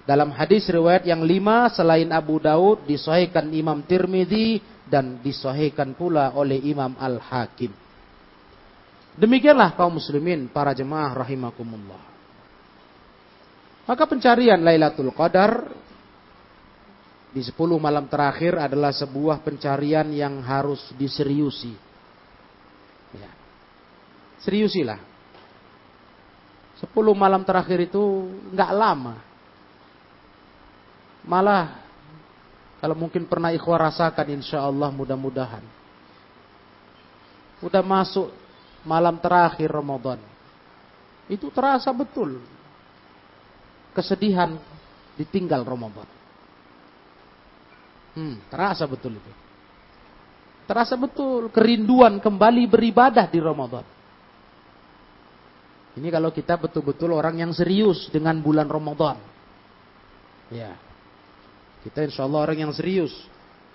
dalam 0.03 0.33
hadis 0.35 0.67
riwayat 0.67 1.07
yang 1.07 1.23
lima 1.23 1.71
selain 1.71 2.11
Abu 2.11 2.41
Daud 2.41 2.83
disahihkan 2.83 3.47
Imam 3.55 3.79
Tirmidzi 3.85 4.59
dan 4.91 5.23
disahihkan 5.23 5.95
pula 5.95 6.35
oleh 6.35 6.59
Imam 6.61 6.93
Al 6.99 7.15
Hakim. 7.21 7.71
Demikianlah 9.19 9.75
kaum 9.75 9.99
muslimin 9.99 10.47
para 10.47 10.71
jemaah 10.71 11.11
rahimakumullah. 11.11 12.03
Maka 13.83 14.03
pencarian 14.07 14.61
Lailatul 14.63 15.11
Qadar 15.11 15.67
di 17.31 17.43
10 17.43 17.55
malam 17.75 18.07
terakhir 18.07 18.55
adalah 18.55 18.91
sebuah 18.95 19.43
pencarian 19.43 20.07
yang 20.11 20.39
harus 20.43 20.79
diseriusi. 20.95 21.75
Ya. 23.15 23.31
Seriusilah. 24.43 24.99
10 26.79 26.87
malam 27.11 27.43
terakhir 27.43 27.87
itu 27.91 28.31
nggak 28.55 28.71
lama. 28.71 29.15
Malah 31.27 31.83
kalau 32.81 32.97
mungkin 32.97 33.29
pernah 33.29 33.53
ikhwah 33.53 33.91
rasakan 33.91 34.41
insya 34.41 34.65
Allah 34.65 34.89
mudah-mudahan. 34.89 35.61
Udah 37.61 37.85
masuk 37.85 38.33
malam 38.85 39.21
terakhir 39.21 39.69
Ramadan. 39.69 40.19
Itu 41.29 41.53
terasa 41.53 41.93
betul. 41.93 42.41
Kesedihan 43.95 44.55
ditinggal 45.19 45.63
Ramadan. 45.63 46.07
Hmm, 48.11 48.35
terasa 48.51 48.83
betul 48.87 49.15
itu. 49.15 49.31
Terasa 50.67 50.95
betul 50.95 51.51
kerinduan 51.51 52.19
kembali 52.23 52.63
beribadah 52.67 53.27
di 53.27 53.39
Ramadan. 53.39 53.83
Ini 55.91 56.07
kalau 56.07 56.31
kita 56.31 56.55
betul-betul 56.55 57.11
orang 57.11 57.43
yang 57.43 57.51
serius 57.51 58.07
dengan 58.07 58.39
bulan 58.39 58.67
Ramadan. 58.71 59.19
Ya. 60.47 60.79
Kita 61.83 62.07
insya 62.07 62.23
Allah 62.23 62.47
orang 62.47 62.63
yang 62.63 62.71
serius. 62.71 63.11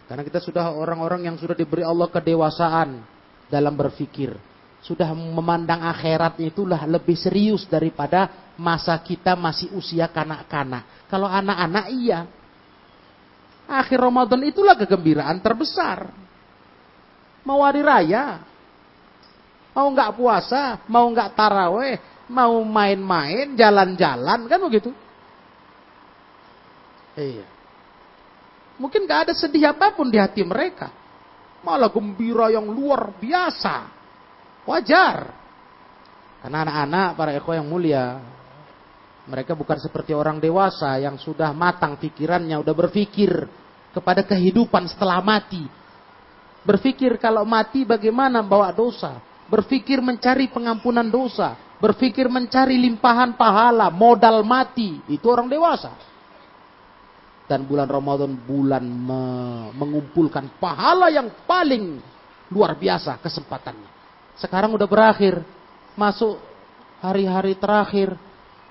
Karena 0.08 0.24
kita 0.24 0.40
sudah 0.40 0.72
orang-orang 0.72 1.28
yang 1.28 1.36
sudah 1.36 1.52
diberi 1.52 1.84
Allah 1.84 2.08
kedewasaan 2.08 3.04
dalam 3.52 3.74
berfikir 3.76 4.32
sudah 4.86 5.10
memandang 5.10 5.82
akhirat 5.82 6.38
itulah 6.46 6.86
lebih 6.86 7.18
serius 7.18 7.66
daripada 7.66 8.54
masa 8.54 8.94
kita 9.02 9.34
masih 9.34 9.74
usia 9.74 10.06
kanak-kanak. 10.06 11.10
Kalau 11.10 11.26
anak-anak 11.26 11.90
iya. 11.90 12.30
Akhir 13.66 13.98
Ramadan 13.98 14.46
itulah 14.46 14.78
kegembiraan 14.78 15.42
terbesar. 15.42 16.06
Mau 17.42 17.66
hari 17.66 17.82
raya. 17.82 18.46
Mau 19.74 19.90
nggak 19.90 20.14
puasa, 20.14 20.78
mau 20.86 21.10
nggak 21.10 21.34
taraweh, 21.34 21.98
mau 22.30 22.62
main-main, 22.62 23.58
jalan-jalan, 23.58 24.46
kan 24.46 24.60
begitu. 24.70 24.94
Iya. 27.18 27.44
Mungkin 28.78 29.02
nggak 29.02 29.20
ada 29.28 29.32
sedih 29.34 29.66
apa 29.74 29.90
pun 29.98 30.06
di 30.06 30.16
hati 30.16 30.46
mereka. 30.46 30.94
Malah 31.66 31.90
gembira 31.90 32.54
yang 32.54 32.70
luar 32.70 33.18
biasa. 33.18 33.95
Wajar. 34.66 35.30
Karena 36.42 36.62
anak-anak 36.66 37.08
para 37.14 37.30
ekor 37.34 37.54
yang 37.54 37.66
mulia, 37.66 38.22
mereka 39.26 39.58
bukan 39.58 39.78
seperti 39.82 40.14
orang 40.14 40.38
dewasa 40.38 40.94
yang 41.02 41.18
sudah 41.18 41.50
matang 41.50 41.98
pikirannya, 41.98 42.62
udah 42.62 42.74
berpikir 42.74 43.30
kepada 43.90 44.22
kehidupan 44.22 44.86
setelah 44.86 45.18
mati. 45.18 45.66
Berpikir 46.66 47.18
kalau 47.18 47.46
mati 47.46 47.86
bagaimana 47.86 48.42
bawa 48.42 48.74
dosa. 48.74 49.18
Berpikir 49.46 50.02
mencari 50.02 50.50
pengampunan 50.50 51.06
dosa. 51.06 51.54
Berpikir 51.78 52.26
mencari 52.26 52.74
limpahan 52.78 53.38
pahala, 53.38 53.90
modal 53.90 54.42
mati. 54.42 54.98
Itu 55.06 55.30
orang 55.30 55.46
dewasa. 55.46 55.94
Dan 57.46 57.62
bulan 57.62 57.86
Ramadan 57.86 58.34
bulan 58.34 58.82
me 58.82 59.22
mengumpulkan 59.78 60.58
pahala 60.58 61.06
yang 61.14 61.30
paling 61.46 62.02
luar 62.50 62.74
biasa 62.74 63.22
kesempatannya. 63.22 63.95
Sekarang 64.36 64.72
udah 64.76 64.88
berakhir. 64.88 65.40
Masuk 65.96 66.36
hari-hari 67.00 67.56
terakhir. 67.56 68.16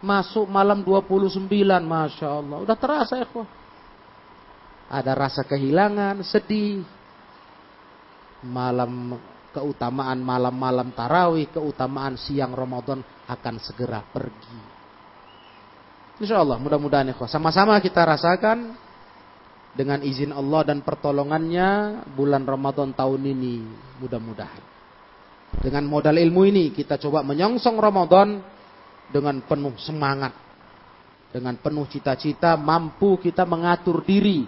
Masuk 0.01 0.45
malam 0.45 0.85
29. 0.85 1.41
Masya 1.81 2.27
Allah. 2.29 2.57
Udah 2.61 2.77
terasa 2.77 3.17
ya. 3.17 3.27
Ada 4.85 5.11
rasa 5.17 5.41
kehilangan, 5.41 6.21
sedih. 6.21 6.85
Malam 8.45 9.17
keutamaan 9.55 10.19
malam-malam 10.19 10.91
tarawih, 10.91 11.47
keutamaan 11.47 12.19
siang 12.19 12.51
Ramadan 12.51 12.99
akan 13.25 13.55
segera 13.63 14.03
pergi. 14.03 14.59
Insya 16.19 16.43
Allah 16.43 16.59
mudah-mudahan 16.59 17.11
ya 17.11 17.15
sama-sama 17.27 17.79
kita 17.79 18.03
rasakan 18.03 18.75
dengan 19.75 19.99
izin 20.03 20.31
Allah 20.31 20.63
dan 20.63 20.79
pertolongannya 20.83 22.03
bulan 22.15 22.43
Ramadan 22.43 22.91
tahun 22.91 23.21
ini 23.23 23.63
mudah-mudahan. 24.03 24.74
Dengan 25.61 25.83
modal 25.87 26.17
ilmu 26.19 26.41
ini 26.47 26.71
kita 26.75 26.99
coba 26.99 27.23
menyongsong 27.23 27.77
Ramadan 27.79 28.41
dengan 29.09 29.39
penuh 29.45 29.75
semangat. 29.79 30.33
Dengan 31.31 31.59
penuh 31.59 31.83
cita-cita 31.91 32.55
mampu 32.55 33.19
kita 33.19 33.43
mengatur 33.43 34.03
diri 34.07 34.47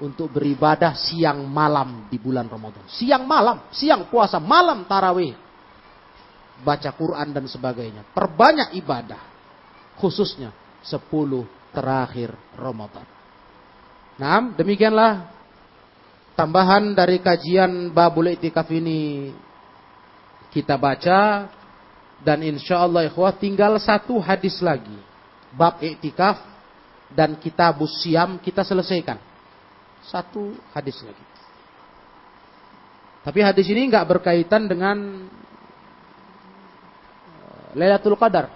untuk 0.00 0.32
beribadah 0.34 0.92
siang 0.96 1.44
malam 1.48 2.08
di 2.08 2.16
bulan 2.16 2.48
Ramadan. 2.48 2.84
Siang 2.88 3.24
malam, 3.24 3.68
siang 3.72 4.08
puasa, 4.08 4.40
malam 4.42 4.84
tarawih. 4.84 5.32
Baca 6.62 6.90
Quran 6.94 7.34
dan 7.34 7.44
sebagainya. 7.48 8.06
Perbanyak 8.14 8.76
ibadah. 8.78 9.22
Khususnya 9.98 10.54
10 10.84 11.72
terakhir 11.74 12.34
Ramadan. 12.58 13.06
Nah, 14.20 14.52
demikianlah 14.54 15.32
tambahan 16.36 16.92
dari 16.92 17.18
kajian 17.18 17.90
Babul 17.90 18.36
Itikaf 18.36 18.68
ini 18.70 19.30
kita 20.52 20.76
baca 20.76 21.48
dan 22.22 22.38
insya 22.44 22.78
Allah 22.84 23.08
ikhwah 23.08 23.34
tinggal 23.34 23.80
satu 23.80 24.20
hadis 24.22 24.60
lagi. 24.62 24.94
Bab 25.52 25.80
iktikaf 25.82 26.38
dan 27.10 27.34
kitabus 27.40 28.04
siam 28.04 28.38
kita 28.38 28.62
selesaikan. 28.62 29.18
Satu 30.04 30.54
hadis 30.76 31.00
lagi. 31.02 31.24
Tapi 33.22 33.38
hadis 33.42 33.66
ini 33.70 33.86
nggak 33.86 34.06
berkaitan 34.06 34.66
dengan 34.66 35.26
eh, 37.26 37.68
Lailatul 37.78 38.18
Qadar. 38.18 38.50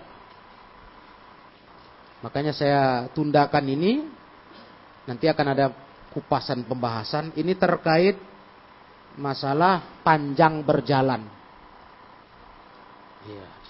Makanya 2.23 2.53
saya 2.53 3.07
tundakan 3.15 3.67
ini. 3.67 3.93
Nanti 5.07 5.31
akan 5.31 5.47
ada 5.55 5.71
kupasan 6.11 6.67
pembahasan. 6.67 7.31
Ini 7.39 7.55
terkait 7.55 8.19
masalah 9.15 10.03
panjang 10.03 10.67
berjalan. 10.67 11.36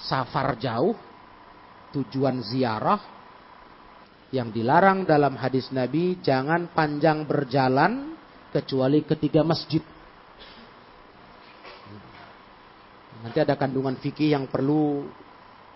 Safar 0.06 0.54
jauh, 0.56 0.94
tujuan 1.90 2.38
ziarah, 2.46 3.02
yang 4.30 4.50
dilarang 4.50 5.06
dalam 5.06 5.38
hadis 5.38 5.70
Nabi 5.70 6.18
jangan 6.22 6.70
panjang 6.70 7.26
berjalan 7.26 8.14
kecuali 8.50 9.02
ketiga 9.06 9.46
masjid. 9.46 9.82
Nanti 13.22 13.38
ada 13.42 13.58
kandungan 13.58 13.98
fikih 13.98 14.34
yang 14.34 14.46
perlu 14.46 15.06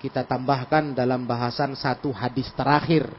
kita 0.00 0.24
tambahkan 0.24 0.96
dalam 0.96 1.28
bahasan 1.28 1.76
satu 1.76 2.14
hadis 2.14 2.48
terakhir 2.56 3.10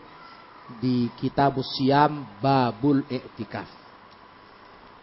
di 0.79 1.11
kitab 1.19 1.59
Siam 1.61 2.25
Babul 2.39 3.03
Iktikaf. 3.11 3.67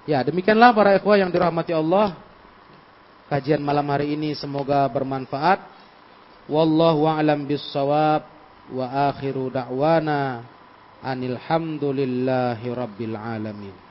Ya, 0.08 0.24
demikianlah 0.24 0.72
para 0.72 0.96
ikhwah 0.96 1.20
yang 1.20 1.28
dirahmati 1.28 1.76
Allah. 1.76 2.16
Kajian 3.28 3.60
malam 3.60 3.84
hari 3.92 4.16
ini 4.16 4.32
semoga 4.32 4.88
bermanfaat. 4.88 5.77
Wallahu 6.48 7.04
a'lam 7.04 7.44
bissawab 7.44 8.24
wa 8.72 9.12
akhiru 9.12 9.52
da'wana 9.52 10.44
anil 11.04 11.36
hamdulillahi 11.36 12.72
rabbil 12.72 13.16
alamin. 13.16 13.87